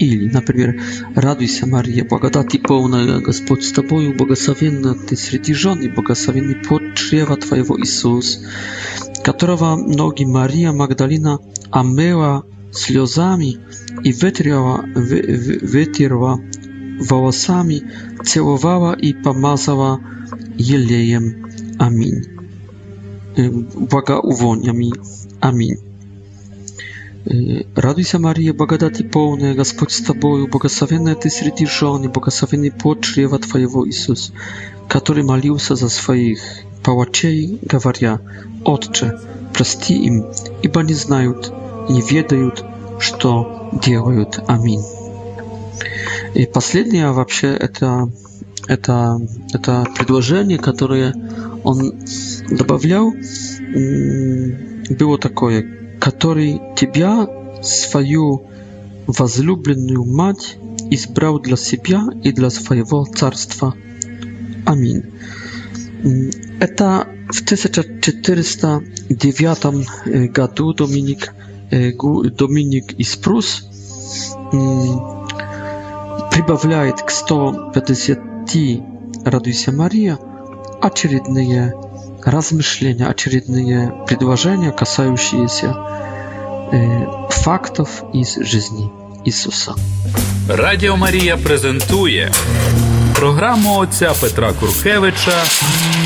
[0.00, 0.80] или, например,
[1.14, 7.36] «Радуйся, Мария, благодати полная, Господь с тобою, благословенна ты среди жен и благословенный плод чрева
[7.36, 8.40] твоего Иисус,
[9.22, 11.38] которого ноги Мария Магдалина
[11.70, 13.58] омыла слезами
[14.02, 15.20] и вытерла, вы,
[15.60, 16.40] вы, вытерла
[17.00, 17.82] волосами,
[18.24, 20.00] целовала и помазала
[20.56, 21.46] елеем.
[21.78, 22.24] Аминь.
[23.36, 24.94] Благоувонием.
[25.40, 25.78] Аминь.
[27.76, 33.00] Raduj się Мария, благодати полная, Господь с тобою, благословенная ты среди жен, и благословенный плод
[33.02, 34.32] чрева твоего Иисус,
[34.88, 36.40] который молился за своих
[36.82, 38.18] палачей, говоря,
[38.64, 39.18] Отче,
[39.52, 40.24] прости им,
[40.62, 41.52] ибо не знают
[41.90, 42.64] и не ведают,
[42.98, 44.40] что делают.
[44.46, 44.82] Аминь.
[46.34, 48.08] И последнее вообще это,
[48.66, 49.18] это,
[49.52, 51.14] это предложение, которое
[51.64, 51.92] он
[52.50, 53.12] добавлял,
[54.88, 57.28] было такое, который тебя,
[57.62, 58.44] свою
[59.06, 60.56] возлюбленную мать,
[60.90, 63.74] избрал для себя и для своего царства.
[64.64, 65.04] Аминь.
[66.58, 71.28] Это w 1409 году Dominik,
[71.70, 73.62] Dominik из Prus
[76.30, 78.18] прибавляет к 150
[79.24, 80.18] «Радуйся, Мария»
[80.80, 81.72] очередные
[82.24, 85.74] размышления, очередные предложения, касающиеся
[86.72, 87.06] э,
[87.42, 88.90] фактов из жизни
[89.24, 89.74] Ісуса.
[90.48, 92.32] Радіо Марія презентує
[93.14, 95.44] програму отця Петра Куркевича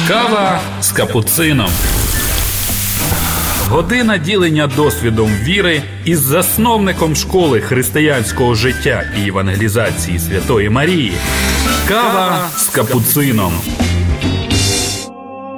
[0.08, 1.70] Кава з капуцином.
[3.68, 11.12] Година ділення досвідом віри із засновником школи християнського життя і евангелізації Святої Марії.
[11.88, 13.52] Кава з капуцином.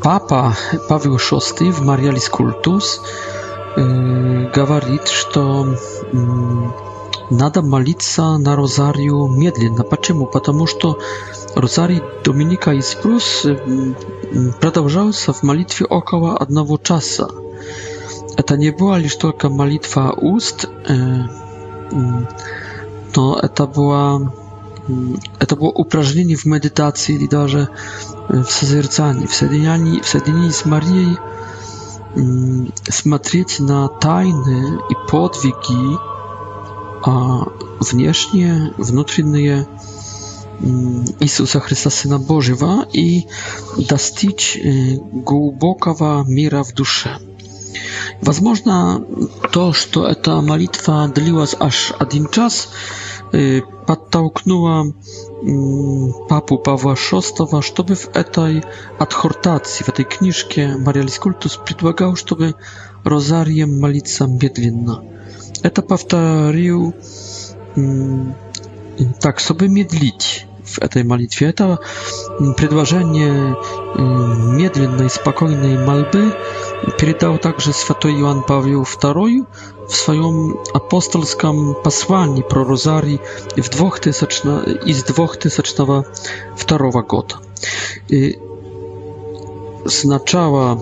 [0.02, 0.54] Papa
[0.88, 1.16] Paweł
[1.58, 3.00] VI w Marialis Cultus
[3.78, 3.80] y,
[4.54, 5.76] gawarit, że mm,
[7.30, 9.84] nada malica na rozariu miedlina.
[9.90, 10.26] Dlaczego?
[10.26, 10.96] Ponieważ to
[11.56, 13.46] rozari Dominika i Sprus
[14.60, 17.26] przedłużał y, się w malitwie około jednego czasu.
[18.46, 20.66] To nie była tylko malitwa ust,
[23.16, 24.18] no, to była
[25.48, 27.68] to było uprażnienie w medytacji, i nawet
[28.30, 31.18] в созерцании, в соединении, в соединении с Марией
[32.88, 35.96] смотреть на тайны и подвиги
[37.02, 37.44] а
[37.80, 39.66] внешние, внутренние
[41.20, 43.26] Иисуса Христа, Сына Божьего, и
[43.78, 44.58] достичь
[45.10, 47.16] глубокого мира в душе.
[48.20, 49.02] Возможно,
[49.50, 52.68] то, что эта молитва длилась аж один час,
[53.86, 54.82] podtałknęła
[56.28, 57.22] papu Pawła VI,
[57.62, 58.62] чтобы в этой
[58.98, 62.54] адхортации, в этой книжке Мариалис Культус предлагал, чтобы
[63.04, 65.02] розарием молиться медленно.
[65.62, 66.92] Это повторил
[69.20, 71.48] так, чтобы медлить в этой молитве.
[71.48, 71.78] Это
[72.56, 73.56] предложение
[73.96, 76.34] медленной, спокойной мольбы
[76.98, 79.46] передал также святой Иоанн Павел II
[79.90, 83.18] w swoim apostolskim posłaniu pro rozarii
[83.56, 84.38] w 2000
[84.86, 87.34] i z 2002 года.
[88.10, 88.34] I
[89.86, 90.76] znaczała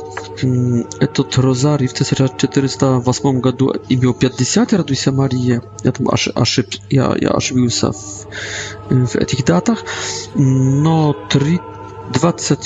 [0.44, 5.46] mm, etot rozarii w 1408 году i miał 50 Radusia Marii.
[5.84, 7.82] Ja tam aż, aż, ja, ja aż był w,
[8.90, 9.84] w tych datach.
[10.82, 11.40] No, 3,
[12.12, 12.56] 20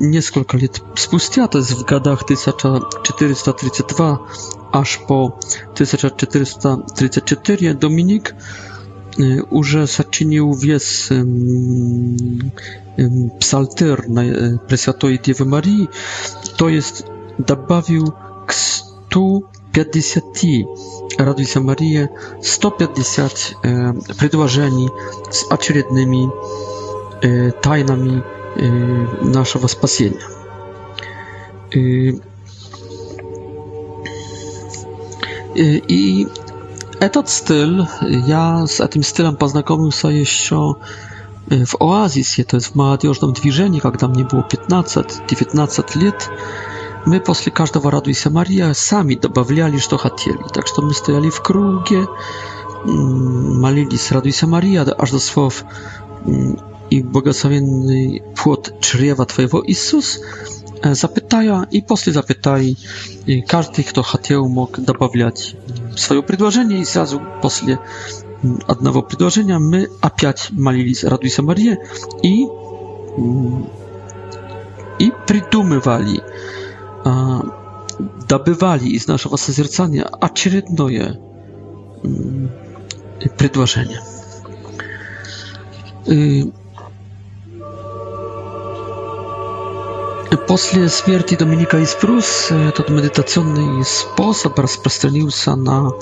[0.00, 4.20] несколько лет спустя, то есть в годах 1432
[4.72, 5.38] аж по
[5.74, 8.32] 1434, Dominik
[9.50, 11.10] уже сочинил вес
[13.40, 14.02] псалтер
[14.68, 15.88] Пресвятой Девы Марии,
[16.56, 17.04] то есть
[17.38, 18.14] добавил
[18.46, 20.24] к 150
[21.18, 22.10] «Радуй се, Мария»
[22.44, 23.56] 150
[24.20, 24.90] предложений
[25.32, 26.30] с очередными
[27.60, 28.22] тайнами
[28.58, 30.22] нашего спасения.
[31.70, 32.20] И,
[35.56, 36.26] I
[37.00, 37.86] этот styl,
[38.26, 40.56] ja z tym stylem poznajomiłem się jeszcze
[41.66, 46.28] w Oazisie, to jest w молодежном движении, когда мне было 15-19 лет,
[47.06, 50.42] мы после каждого «Радуйся, Мария» сами добавляли, что хотели.
[50.52, 52.06] Так что мы стояли в круге,
[52.84, 55.64] молились «Радуйся, Мария», аж до слов
[56.90, 60.20] i błogosławiony płot czrzewa Twojego, Jezus,
[60.82, 62.76] e, zapytaja i posle zapytaj.
[63.48, 65.56] Każdy, kto chciał, mógł dopowiadać
[65.96, 67.78] swoje przedłożenie i zrazu posle
[68.68, 71.76] jednego mm, przedłożenia my opiać malili z Radu i
[72.22, 72.46] i
[73.18, 73.64] mm,
[74.98, 76.20] i przydumywali,
[78.28, 82.48] dobywali z naszego sercania aczredne mm,
[83.36, 83.98] przedłożenie.
[86.10, 86.48] 嗯。
[86.48, 86.57] Uh y,
[90.46, 95.92] После смерти Доминика Испрус этот медитационный способ распространился на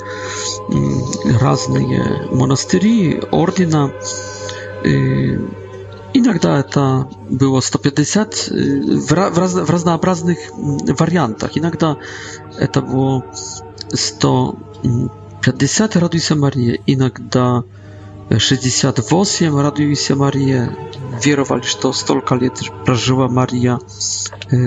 [1.39, 3.93] разные монастыри ордена.
[4.83, 5.39] И
[6.13, 8.49] иногда это было 150
[9.07, 11.51] в, раз, в разнообразных вариантах.
[11.55, 11.95] Иногда
[12.57, 13.23] это было
[13.93, 17.63] 150 радуйся Марии, иногда
[18.37, 20.73] 68, raduj się Maria,
[21.23, 22.61] wierowali, że stolka lat
[23.31, 23.77] Maria
[24.53, 24.57] y,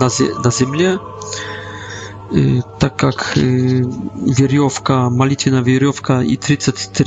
[0.00, 0.08] na,
[0.44, 3.82] na ziemi, y, tak jak y,
[4.38, 7.04] wierowka, malitina wierowka i 33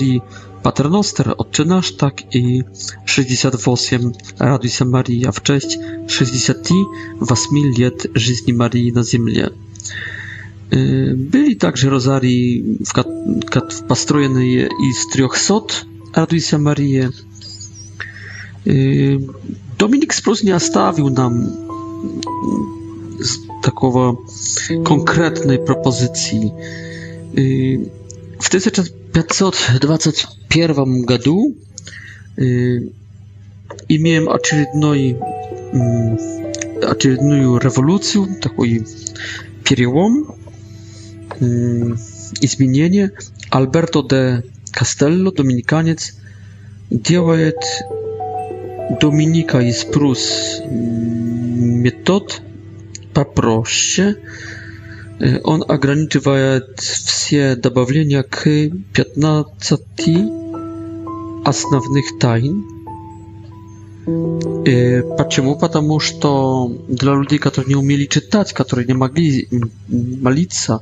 [0.64, 1.66] Paternoster, Otczy
[1.98, 2.64] tak i
[3.06, 5.78] 68 Raduj się Maria w cześć
[6.08, 7.38] 68
[7.84, 9.34] lat żyzni Marii na ziemi.
[10.74, 12.84] Y, byli także rozarii w,
[13.86, 13.94] w
[14.84, 15.54] i z 300
[16.16, 17.00] Radujcia Marii.
[18.68, 19.18] Y,
[19.78, 21.48] Dominik Spróźnia stawił nam
[23.22, 24.18] z takiego
[24.84, 26.52] konkretnej propozycji.
[27.38, 27.80] Y,
[28.42, 30.78] w 1521
[31.26, 31.54] roku
[33.90, 34.92] i miałem oczywidną
[37.24, 38.80] mm, rewolucję, taki
[39.64, 40.26] pieriełom
[42.42, 43.12] изменения
[43.50, 46.16] Альберто де Кастелло, доминиканец,
[46.90, 47.60] делает
[49.02, 52.42] Dominika из Прус метод
[53.14, 54.18] попроще.
[55.44, 59.80] Он ограничивает все добавления к 15
[61.46, 62.66] основных тайн.
[64.06, 65.56] Почему?
[65.56, 69.50] Потому что для людей, которые не умели читать, которые не могли
[69.88, 70.82] молиться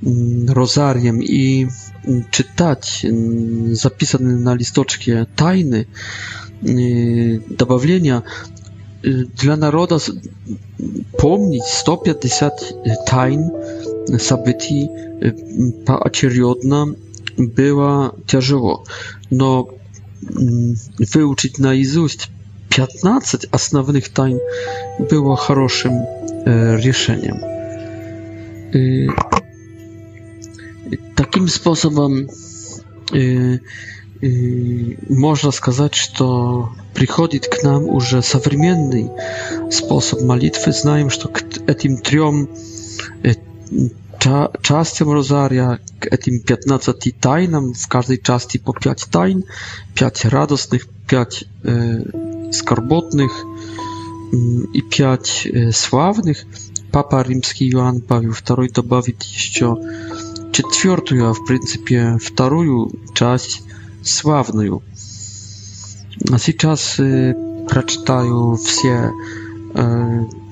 [0.00, 1.68] розарием и
[2.30, 3.00] читать
[3.72, 5.86] записанные на листочке тайны,
[6.62, 8.22] добавления,
[9.02, 9.98] для народа
[11.18, 13.50] помнить 150 тайн,
[14.18, 14.88] событий
[15.86, 16.94] поочередно
[17.36, 18.84] было тяжело.
[19.30, 19.70] Но
[20.22, 22.30] выучить наизусть
[22.70, 24.38] 15 основных тайн
[25.10, 25.92] было хорошим
[26.44, 27.36] э, решением.
[28.72, 29.10] И,
[31.16, 32.28] таким способом
[33.12, 33.58] э, э,
[35.08, 39.10] можно сказать, что приходит к нам уже современный
[39.72, 40.72] способ молитвы.
[40.72, 42.48] Знаем, что к этим трем
[43.24, 43.32] э,
[44.62, 45.78] Czas tego rozaria,
[46.22, 49.42] tym 15 tajnam, w każdej części po 5 tajn,
[49.94, 53.30] 5 radosnych, 5 e, skarbotnych
[54.34, 56.46] mm, i 5 e, sławnych.
[56.90, 59.72] Papa rzymski Jan Paweł II dobawił jeszcze
[60.72, 62.18] czwartą, a w zasadzie
[62.48, 63.62] drugą część
[64.02, 64.80] sławną.
[66.32, 67.04] A teraz e,
[67.70, 68.32] przeczytaję
[68.64, 69.12] wszystkie e,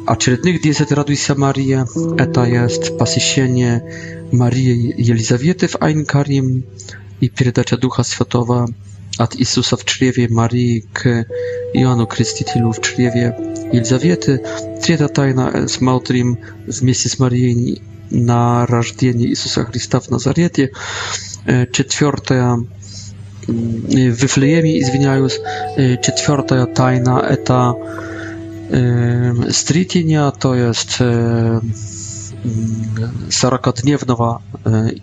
[0.05, 1.87] очередных 10 «Радуйся, Мария»—
[2.17, 6.63] это есть посещение Марии Елизаветы в Айнкарим
[7.21, 8.67] и передача Духа Святого
[9.17, 11.25] от Иисуса в чреве Марии к
[11.73, 13.35] Иоанну Крестителю в чреве
[13.71, 14.45] Елизаветы.
[14.83, 16.37] Третья тайна смотрим
[16.67, 17.81] вместе с Марией
[18.11, 20.71] на рождение Иисуса Христа в Назарете.
[21.71, 22.57] Четвертая
[23.47, 25.39] в Вифлееме, извиняюсь.
[25.75, 27.73] Четвертая тайна— это
[29.51, 30.91] Street linia to jest
[33.30, 34.41] сорокодневного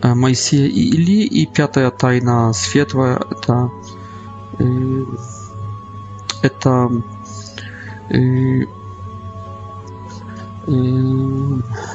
[0.02, 3.68] Моисея и Или, и пятая тайна светлая это,
[6.42, 6.88] это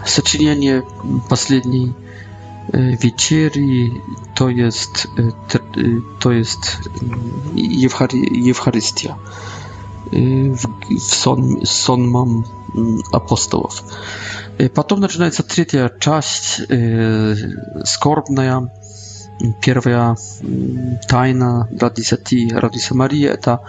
[0.06, 0.84] сочинение
[1.30, 1.94] последней
[2.74, 3.92] вечери,
[4.36, 5.08] то есть,
[6.20, 6.78] то есть
[7.56, 8.18] Евхари,
[8.50, 9.16] Евхаристия
[10.54, 10.68] w,
[11.66, 12.42] w
[13.16, 13.84] apostołów.
[14.74, 16.62] Potem zaczyna się trzecia część,
[17.86, 18.62] skorbna,
[19.62, 20.16] pierwsza
[21.08, 23.60] tajna dla dziesięciu Radiusa Marii, to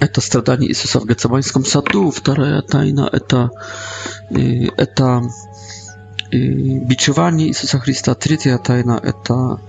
[0.00, 3.50] это страдание Иисуса в Гецебанском саду, вторая тайна– это,
[4.76, 5.22] это
[6.32, 9.60] бичевание Иисуса Христа, третья тайна– это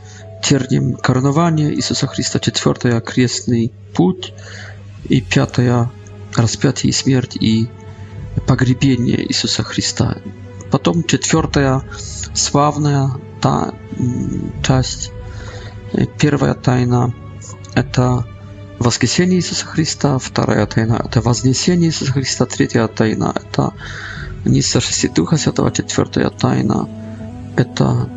[0.48, 4.32] Вечернем коронования Иисуса Христа, четвертая– крестный путь,
[5.10, 5.90] и пятая–
[6.36, 7.68] распятие и смерть и
[8.46, 10.18] погребение Иисуса Христа.
[10.70, 11.82] Потом четвертая–
[12.36, 13.10] славная
[13.42, 13.74] та,
[14.64, 15.12] часть,
[16.20, 17.12] первая тайна–
[17.74, 18.28] это
[18.78, 23.74] воскресение Иисуса Христа, вторая тайна– это вознесение Иисуса Христа, третья тайна– это
[24.46, 26.88] нисшее Духа Святого, четвертая тайна–
[27.58, 28.08] это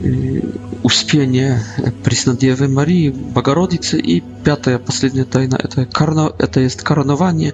[0.00, 0.40] Э,
[0.82, 1.60] Успение
[2.04, 3.98] Преснодевы Марии, Богородицы.
[4.00, 7.52] И пятая, последняя тайна, это, карна, это есть коронование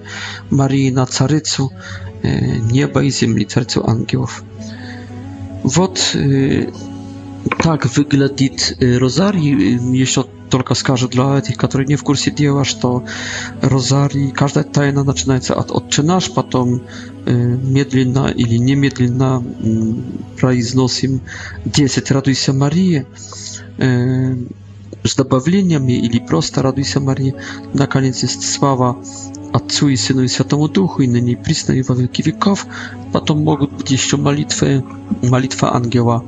[0.49, 1.73] Марии на царицу
[2.23, 4.43] э, неба и земли, царицу ангелов.
[5.63, 6.71] Вот э,
[7.59, 9.77] Так выглядит розарий.
[10.01, 13.05] Еще только скажу для этих, которые не в курсе дела, что
[13.61, 16.81] розарий, каждая тайна начинается от «Отче наш», потом
[17.25, 19.43] медленно или немедленно
[20.39, 21.21] произносим
[21.65, 23.05] 10 «Радуйся, Мария»,
[23.77, 27.35] с добавлениями или просто «Радуйся, Мария».
[27.73, 28.97] Наконец есть слава
[29.57, 32.67] Отцу и Сыну и Святому Духу, и ныне и присно и во веки веков.
[33.11, 34.83] Потом могут быть еще молитвы,
[35.23, 36.23] молитва ангела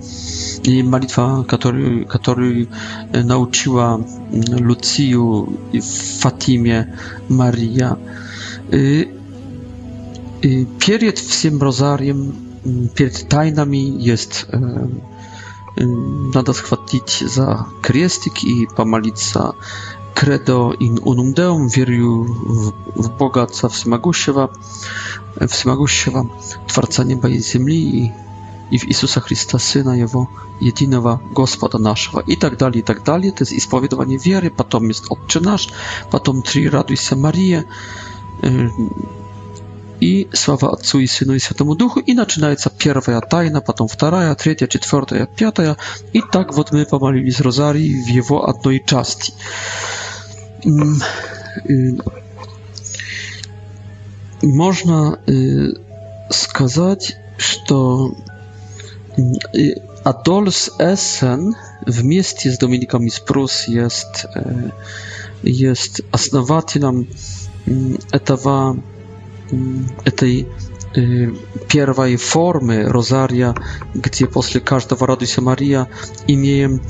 [0.63, 2.69] и молитва, которую, которую
[3.13, 6.95] научила Луцию и Фатиме
[7.27, 7.99] Мария.
[8.71, 9.13] И,
[10.41, 12.33] и перед всем розарием,
[12.95, 14.47] перед тайнами есть
[15.75, 19.53] надо схватить за крестик и помолиться
[20.19, 21.91] credo in unum deum, wierzę
[22.99, 26.25] w, Bogactwo, w Smagusiewa, w Smagusiewa, Wszechmogącego,
[26.67, 28.11] Twórcę nieba i ziemi
[28.71, 30.27] i, w Jezusa Chrystusa, Syna Jego,
[30.61, 32.31] jedynego Gospoda naszego itd.
[32.37, 32.57] Tak itd.
[33.05, 35.73] dalej i tak To jest ispowiedowanie wiary, potem jest odczynasz, nasz,
[36.11, 37.15] potem trzy raduj się
[40.01, 43.87] i y, sława Ojcu i Synu i Świętemu Duchu i zaczyna się pierwsza tajna, potem
[43.99, 45.63] druga, trzecia, czwarta, piąta
[46.13, 49.31] i tak wot my pomalili z rozarii w jego jednej części.
[54.41, 55.19] Можно
[56.29, 58.13] сказать, что
[59.17, 61.53] Adolf Essen
[61.85, 64.25] вместе с Домиником из Прус есть,
[65.43, 67.07] есть основателем
[68.11, 68.77] этого,
[70.05, 70.47] этой
[71.69, 73.55] первой формы розария,
[73.93, 75.87] где после каждого «Радуйся, Мария»
[76.27, 76.81] имеем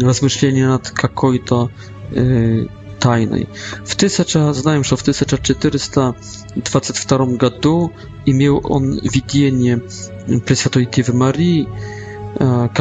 [0.00, 1.70] размышление над какой-то
[2.16, 3.46] Y, tajnej.
[3.84, 5.02] W 1000, znałem, że w
[7.36, 7.90] gadu
[8.26, 9.78] i miał on widzenie
[10.44, 11.68] Preświętej Dziewy Marii,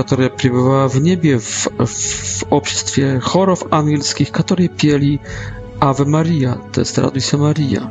[0.06, 5.20] która przebywała w niebie w, w obszarstwie chorów angielskich, którzy pieli
[5.80, 7.90] Ave Maria, to jest Raduj się Maria.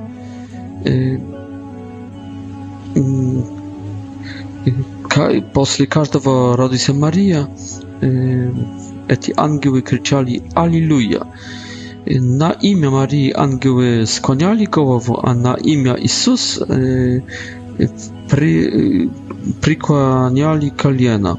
[0.86, 1.20] Y,
[4.66, 4.72] y,
[5.52, 7.46] po każdego Raduj się Maria
[9.08, 11.26] Eti anioły kryczali Aliluja.
[12.20, 17.86] Na imię Marii anioły skłaniali głowę, a na imię Jezus e,
[18.28, 18.70] przy,
[19.60, 21.36] przykłaniali kaliena.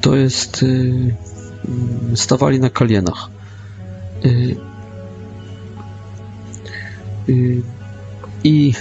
[0.00, 3.30] To jest e, stawali na kalienach.
[4.24, 4.28] E,
[8.44, 8.72] I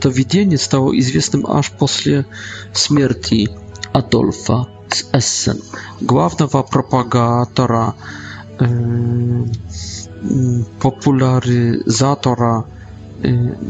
[0.00, 2.24] to widzenie stało известным aż после
[2.76, 3.48] śmierci
[3.92, 5.58] Adolfa z Essen,
[6.02, 7.92] głównego propagatora, e,
[8.64, 9.50] mm,
[10.80, 12.62] popularyzatora e,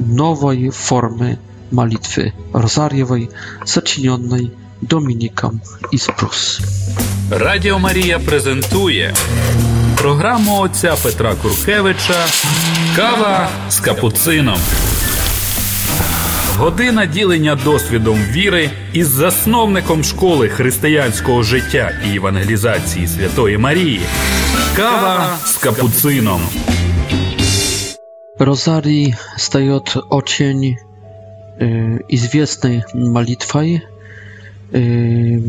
[0.09, 1.37] nowej formy
[1.73, 3.29] modlitwy rozariowej,
[3.67, 4.51] zaczynionej
[4.83, 5.59] Dominikam
[5.99, 6.59] z Prus.
[7.31, 9.13] Radio Maria prezentuje
[9.97, 12.25] programu ojca Petra Kurkiewicza
[12.97, 14.53] Kawa z kapucyną.
[16.59, 24.01] Година ділення досвідом віри із засновником школи християнського життя і евангелізації Святої Марії.
[24.77, 26.41] Кава з капуцином.
[28.39, 29.81] Розарій стає
[30.11, 30.77] очень
[31.61, 33.81] э, известной молитвой.
[34.73, 35.41] Э,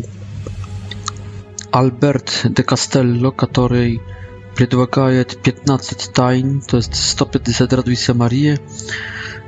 [1.71, 3.99] Альберт де Кастелло, который
[4.55, 8.59] предлагает 15 тайн, то есть 150 «Радуйся, Мария».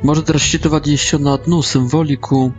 [0.01, 2.53] Может рассчитывать еще на одну символику,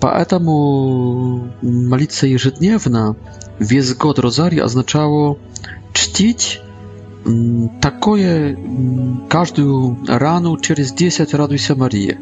[0.00, 3.16] Поэтому молиться ежедневно
[3.58, 5.36] весь год розарь означало
[5.92, 6.62] чтить
[7.80, 8.56] такое
[9.28, 12.18] каждую рану через 10 радуйся Мария.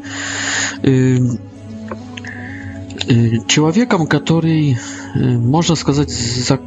[3.03, 4.77] Человеком, который,
[5.15, 6.59] можно сказать, за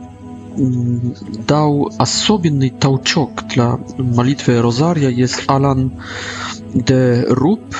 [1.46, 5.92] дал особенный толчок для молитвы Розария jest Alan
[6.74, 7.72] de Rup,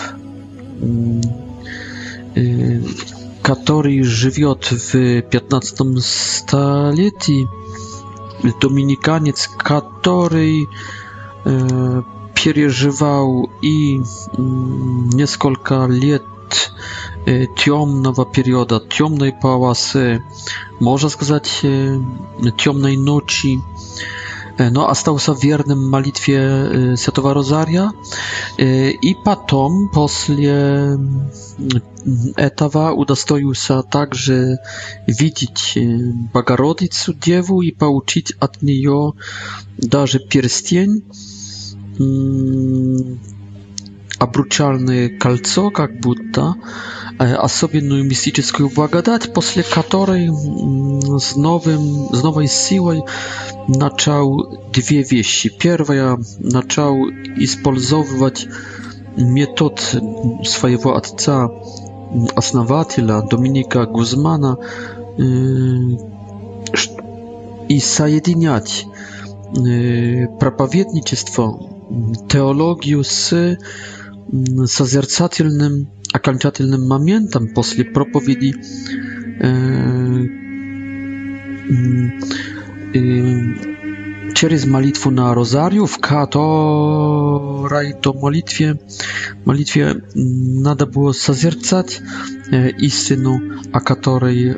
[3.42, 7.48] который живет в 15 столетии
[8.60, 10.66] dominikaniec, który
[11.46, 12.02] e,
[12.34, 14.00] przeżywał i
[14.38, 15.10] mm,
[15.42, 16.72] kilka lat
[17.72, 20.20] e, nowa perioda, ciemnej pałasy,
[20.80, 21.62] można powiedzieć,
[22.46, 23.48] e, ciemnej nocy
[24.72, 26.60] no a stał остался wiernym malitwie
[26.94, 27.90] y, Światowa Rozaria
[28.60, 30.12] y, i potem etawa
[32.36, 34.56] этого удостоился także
[35.08, 38.84] widzieć y, bagarodicu Dziewu i pouczyć od niej
[39.78, 41.00] darze pierścień
[42.00, 43.18] mm,
[44.20, 46.54] обручальное кольцо, как будто,
[47.18, 53.02] особенную мистическую благодать, после которой с, новым, с новой силой
[53.66, 55.48] начал две вещи.
[55.58, 56.96] Первая, начал
[57.42, 58.46] использовать
[59.16, 59.80] метод
[60.44, 61.50] своего отца,
[62.36, 64.58] основателя Доминика Гузмана,
[67.68, 68.86] и соединять
[70.38, 71.58] проповедничество,
[72.28, 73.34] teologię z
[74.66, 78.54] созерцательным, окончательным моментом после проповеди
[84.34, 88.78] через молитву на розарию, в которой-то молитве,
[89.44, 92.00] молитве надо было созерцать
[92.78, 93.40] истину,
[93.72, 94.56] о которой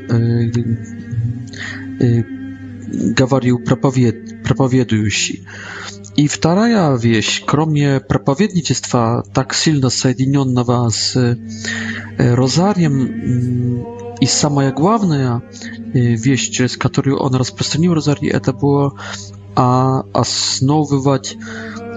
[3.15, 5.47] говорил проповед, проповедующий.
[6.17, 11.37] I w druga wieś, kromie propowiednictwa tak silno zjednoczonego z e,
[12.37, 13.85] rozariem mm,
[14.21, 15.41] i sama jak główna e,
[16.17, 18.95] wieś, przez którą on rozprzestrzenił rozari, to było
[19.55, 21.37] a основывать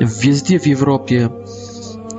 [0.02, 1.30] везде w Europie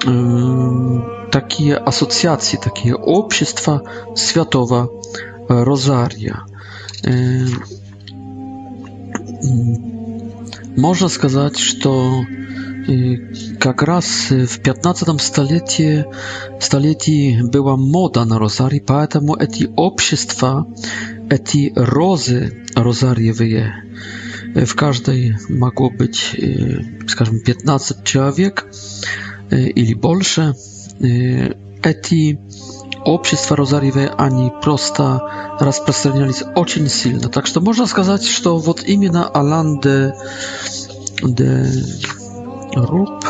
[0.07, 3.81] mm, takie ассоциации, takie общества
[4.15, 4.89] святого
[5.49, 6.41] Розария.
[10.77, 12.22] Можно сказать, что
[13.59, 16.05] как раз в 15 столетии,
[16.61, 20.66] столетии была мода на розарий, поэтому эти общества,
[21.31, 23.72] эти розы розарьевые,
[24.66, 26.37] w każdej mogło być,
[27.09, 28.64] скажем, 15 człowiek
[29.77, 30.53] или больше.
[31.83, 32.39] Эти
[33.07, 35.21] общество Розарьевой они просто
[35.61, 37.29] распространялись очень сильно.
[37.29, 40.15] Так что можно сказать, что вот именно Алан де,
[41.23, 41.71] де
[42.75, 43.25] Руб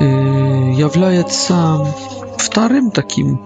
[0.00, 1.94] является
[2.38, 3.40] вторым таким,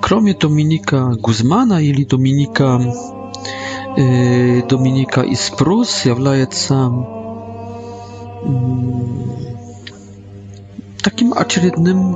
[0.00, 2.80] кроме Доминика Гузмана или Доминика,
[3.96, 6.92] Доминика из Прус, является
[11.04, 12.14] takim очередnym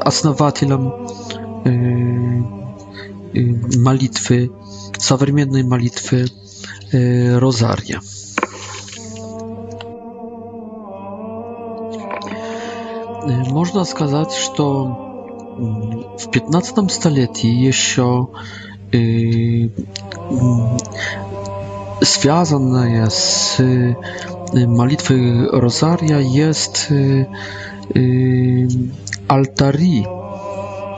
[0.00, 0.92] основателем
[3.82, 4.50] молитвы,
[4.98, 6.26] современной молитвы
[6.92, 8.00] Розария.
[13.26, 18.28] Можно сказать, что в 15 столетии еще
[22.02, 23.56] связанная с
[24.52, 26.88] молитвой Розария есть
[29.28, 30.04] altarii,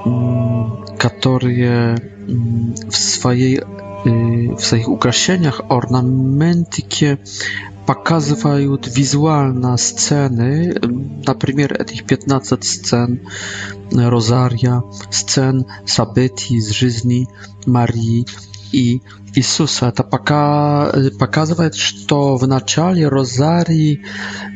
[0.06, 3.60] mm, które mm, w swojej y,
[4.58, 7.16] w swoich ukrasieniach, ornamentykie
[7.86, 10.74] pokazywają wizualne sceny,
[11.26, 13.18] na przykład tych 15 scen
[13.96, 17.26] rozaria, scen sabety z żyzni
[17.66, 18.24] Marii
[18.72, 19.02] и
[19.34, 19.86] Иисуса.
[19.88, 24.02] Это пока показывает, что в начале розарии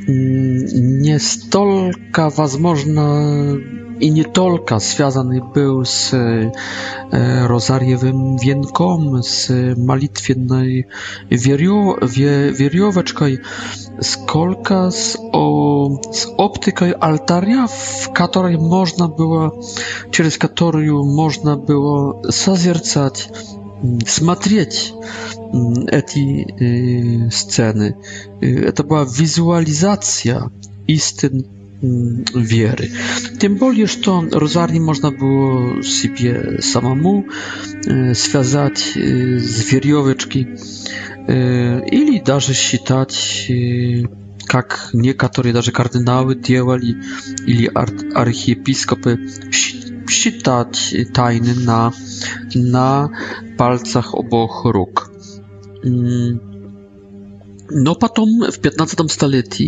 [0.07, 3.59] не столько, возможно,
[4.01, 6.11] и не только связаны был с
[7.13, 10.87] розарьевым венком, с молитвенной
[11.29, 13.41] веревочкой,
[14.01, 19.53] сколько с, о, с оптикой алтаря, в которой можно было,
[20.13, 23.29] через которую можно было созерцать
[24.07, 24.93] смотреть
[25.89, 27.97] эти сцены.
[28.41, 30.51] Это была визуализация
[30.87, 31.45] истин
[32.35, 32.91] wiery.
[33.39, 34.01] Tym bardziej, że
[34.33, 37.25] rozarni można było sobie samemu
[38.13, 38.99] związać
[39.39, 40.47] z wierjoweczki
[41.99, 43.47] или даже считать,
[44.47, 46.97] как некоторые даже кардиналы делали
[47.47, 47.71] или
[48.15, 49.17] архиепископы,
[50.11, 51.91] przeczytać tajny na,
[52.57, 53.09] na
[53.57, 55.11] palcach obok róg.
[55.85, 56.39] Mm.
[57.75, 59.65] No potem w 15 stuleciu,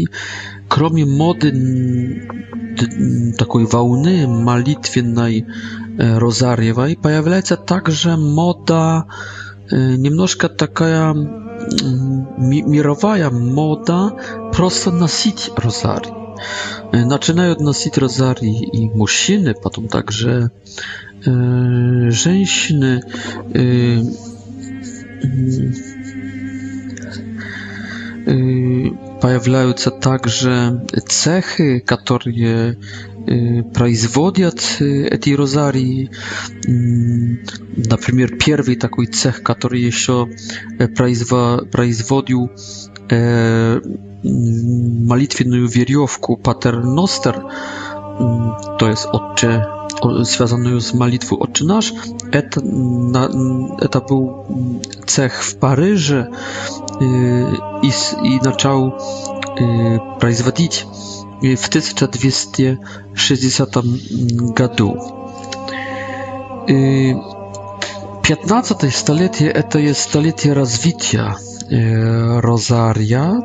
[0.68, 1.52] kromie mody
[3.38, 5.44] takiej wałny malitwiennej
[5.98, 9.04] e, rozariewaj, pojawia się także moda
[9.72, 11.28] e, niemnożka taka mm,
[12.68, 14.10] mirowaja moda
[14.52, 16.21] prosta na nosić rozari.
[16.92, 20.50] Начиная относить розарий и мужчины, потом также
[21.24, 23.02] э, женщины,
[23.54, 23.98] э,
[29.22, 32.78] появляются также цехи, которые
[33.74, 36.10] производят эти розарии.
[36.66, 40.28] Например, первый такой цех, который еще
[40.96, 42.50] производил
[45.04, 47.34] modlitwienną mm, no wierzówkę Pater Noster,
[48.20, 49.06] mm, to jest
[50.22, 51.92] związany już z modlitwą Ojcze Nasz,
[52.50, 52.60] to,
[53.10, 54.34] na, mm, to był
[55.06, 56.24] cech w Paryżu y,
[57.82, 57.88] i,
[58.28, 58.92] i zaczął
[60.20, 60.86] производить
[61.44, 63.76] y, w 1260
[64.58, 64.94] roku.
[68.22, 68.74] 15.
[68.90, 71.34] stulecie e, to jest stulecie rozwicia y,
[72.40, 73.40] rozaria.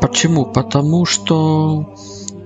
[0.00, 0.46] Почему?
[0.46, 1.94] Потому что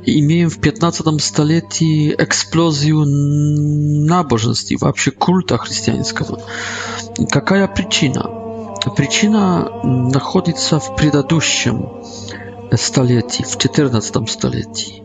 [0.05, 6.41] имеем в 15 столетии эксплозию набожности, вообще культа христианского.
[7.31, 8.29] Какая причина?
[8.97, 11.89] Причина находится в предыдущем
[12.77, 15.03] столетии, в 14 столетии.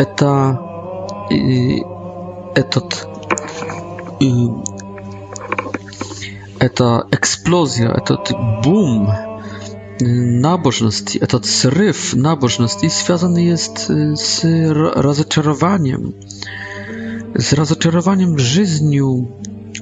[0.00, 0.60] Это
[2.54, 3.06] этот
[6.60, 8.30] эта эксплозия, этот
[8.62, 9.10] бум
[9.98, 16.14] набожности, этот срыв набожности связан есть с разочарованием,
[17.34, 19.32] с разочарованием жизнью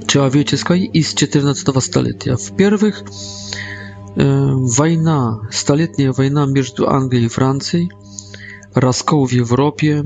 [0.07, 2.37] человеческой из 14 столетия.
[2.37, 3.03] В-первых,
[4.15, 7.91] война, столетняя война между Англией и Францией,
[8.75, 10.05] раскол в Европе,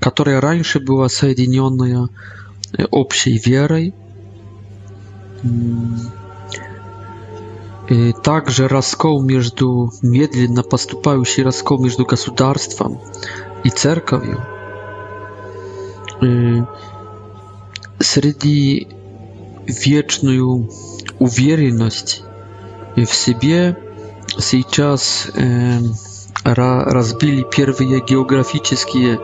[0.00, 2.08] которая раньше была соединенная
[2.90, 3.94] общей верой,
[8.22, 13.00] также раскол между медленно поступающий раскол между государством
[13.64, 14.40] и церковью
[17.98, 18.86] среди
[19.66, 20.70] вечную
[21.18, 22.22] уверенность
[22.94, 23.76] в себе
[24.38, 25.28] сейчас
[26.44, 29.18] разбили первые географические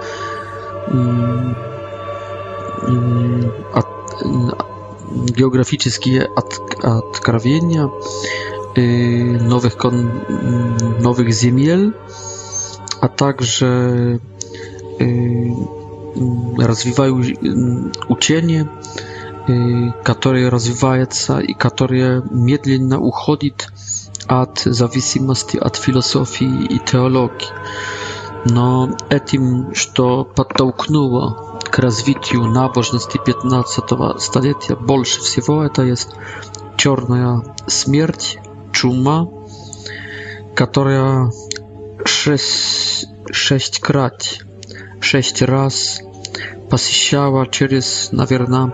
[5.36, 6.28] geograficzne
[6.84, 7.88] odkrywania
[8.78, 9.76] y, nowych
[11.00, 11.92] nowych ziemiel,
[13.00, 13.66] a także
[15.00, 17.24] y, rozwijają y,
[18.08, 18.64] ucienie,
[20.04, 23.52] które rozwijają się i które medlenie uchodzi
[24.28, 27.48] od zależności od filozofii i teologii.
[28.54, 36.08] No, etim, co podtołknęło к развитию набожности 15 столетия больше всего это есть
[36.76, 38.38] черная смерть,
[38.72, 39.28] чума,
[40.54, 41.30] которая
[42.04, 44.38] шесть, шесть крат,
[45.00, 46.00] шесть раз
[46.70, 48.72] посещала через, наверное,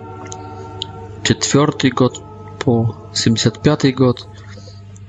[1.23, 2.23] 1974 год
[2.59, 2.81] по
[3.13, 4.27] 1975 год,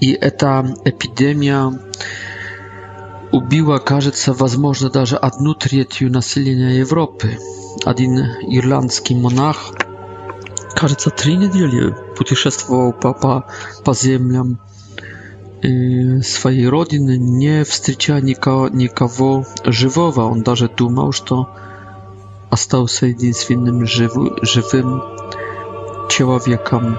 [0.01, 1.71] И это эпидемия
[3.37, 7.39] убило, кажется, возможно, даже одну третью населения Европы.
[7.85, 8.19] Один
[8.49, 9.75] ирландский монах,
[10.75, 13.45] кажется, три недели путешествовал по, по,
[13.85, 14.59] по землям
[16.23, 20.23] своей родины, не встречая никого, никого живого.
[20.25, 21.51] Он даже думал, что
[22.51, 24.13] остался единственным жив,
[24.43, 25.03] живым
[26.09, 26.97] человеком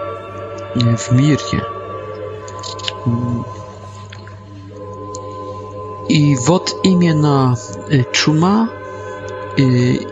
[0.76, 1.62] в мире.
[6.10, 7.56] И вот именно
[8.14, 8.70] чума
[9.58, 10.08] и,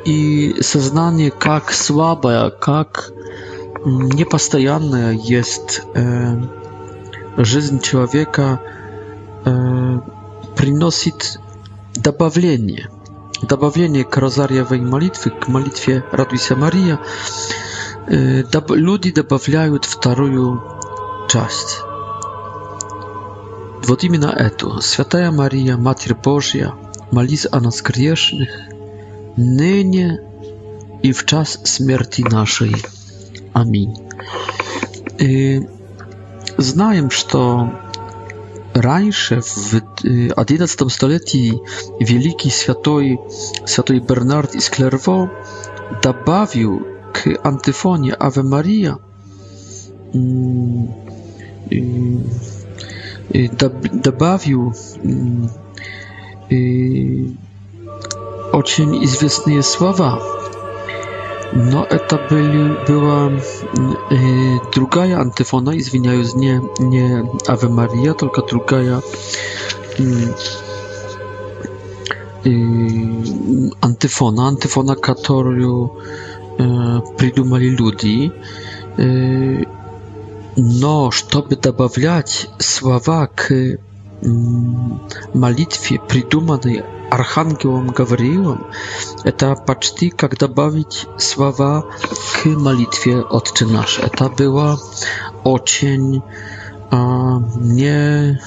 [0.55, 3.11] и сознание как слабое, как
[3.85, 6.41] непостоянное есть э,
[7.37, 8.59] жизнь человека
[9.45, 9.99] э,
[10.57, 11.39] приносит
[11.95, 12.89] добавление.
[13.43, 16.99] Добавление к розарьевой молитве, к молитве «Радуйся, Мария»,
[18.07, 20.61] э, доб люди добавляют вторую
[21.29, 21.79] часть.
[23.87, 26.73] Вот именно эту, Святая Мария, Матерь Божья,
[27.11, 28.49] молись о нас грешных,
[29.37, 30.21] ныне
[31.03, 32.75] и в час смерти нашей.
[33.53, 33.95] Аминь.
[35.19, 35.67] И
[36.57, 37.73] знаем, что
[38.73, 41.53] раньше, в XI столетии,
[41.99, 43.19] великий святой,
[43.67, 45.31] святой Бернард из Клерво
[46.01, 46.81] добавил
[47.13, 48.97] к антифоне «Аве Мария»
[53.31, 54.73] добавил
[58.53, 60.21] очень известные слова.
[61.53, 63.31] Но это были, была
[64.09, 69.01] э, другая антифона, извиняюсь, не, не Ave Maria, только другая
[72.45, 72.51] э,
[73.81, 75.99] антифона, антифона, которую
[76.57, 78.31] э, придумали люди.
[78.97, 79.63] Э,
[80.55, 83.53] Но чтобы добавлять слова к
[85.33, 88.67] молитве, придуманной Архангелом Гавриилом,
[89.23, 91.85] это почти как добавить слова
[92.41, 93.99] к молитве «Отче наш».
[93.99, 94.79] Это было
[95.43, 96.23] очень
[96.89, 98.41] а, не,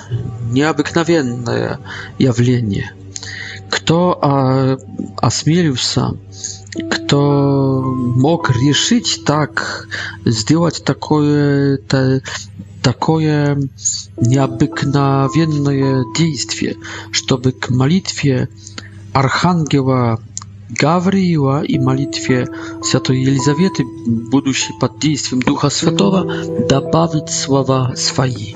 [0.51, 1.79] необыкновенное
[2.17, 2.93] явление
[3.71, 4.79] кто а,
[5.17, 6.13] осмелился,
[6.91, 9.87] кто мог решить так,
[10.25, 12.21] сделать такое, та,
[12.83, 13.59] такое
[14.17, 16.77] необыкновенное действие,
[17.13, 18.49] чтобы к молитве
[19.13, 20.21] Архангела
[20.71, 22.47] Гавриила и молитве
[22.85, 28.55] Святой Елизаветы, будущей под действием Духа Святого, добавить слова свои.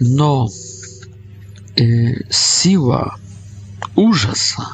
[0.00, 0.48] Но
[1.76, 1.82] э,
[2.30, 3.16] сила
[3.96, 4.64] ужаса,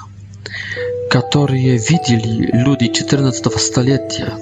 [1.10, 4.34] которые видели люди 14 столетия.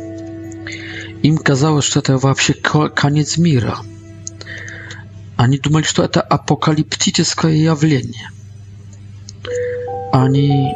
[1.22, 3.78] Им казалось, что это вообще конец мира.
[5.36, 8.30] Они думали, что это апокалиптическое явление.
[10.12, 10.72] Они,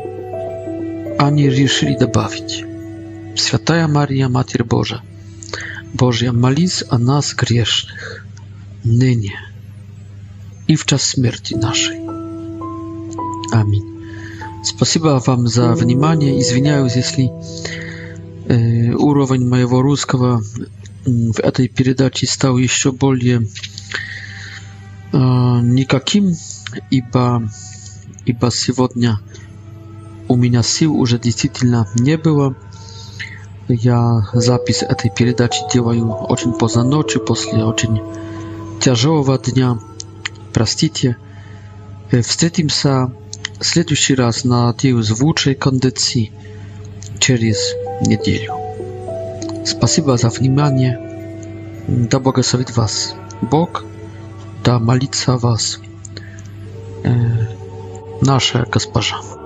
[1.19, 2.65] они решили добавить.
[3.39, 5.03] Святая Мария, Матерь Божия,
[5.95, 8.25] Божья, молись о нас грешных,
[8.85, 9.33] ныне
[10.67, 11.97] и в час смерти нашей.
[13.53, 13.90] Аминь.
[14.63, 16.39] Спасибо вам за внимание.
[16.41, 17.31] Извиняюсь, если
[18.47, 20.41] э, уровень моего русского
[21.07, 23.47] в этой передаче стал еще более
[25.13, 26.35] э, никаким,
[26.91, 27.51] ибо,
[28.27, 29.19] ибо сегодня
[30.29, 32.55] у меня сил уже действительно не было.
[33.69, 38.01] Я запись этой передачи делаю очень поздно ночью, после очень
[38.81, 39.79] тяжелого дня.
[40.53, 41.17] Простите.
[42.25, 43.11] Встретимся
[43.65, 46.33] следующий раз, надеюсь, в лучшей кондиции
[47.19, 48.55] через неделю.
[49.65, 50.99] Спасибо за внимание.
[51.87, 53.85] Да благословит вас Бог,
[54.65, 55.79] да молится вас
[57.05, 57.47] э,
[58.23, 59.40] наша госпожа.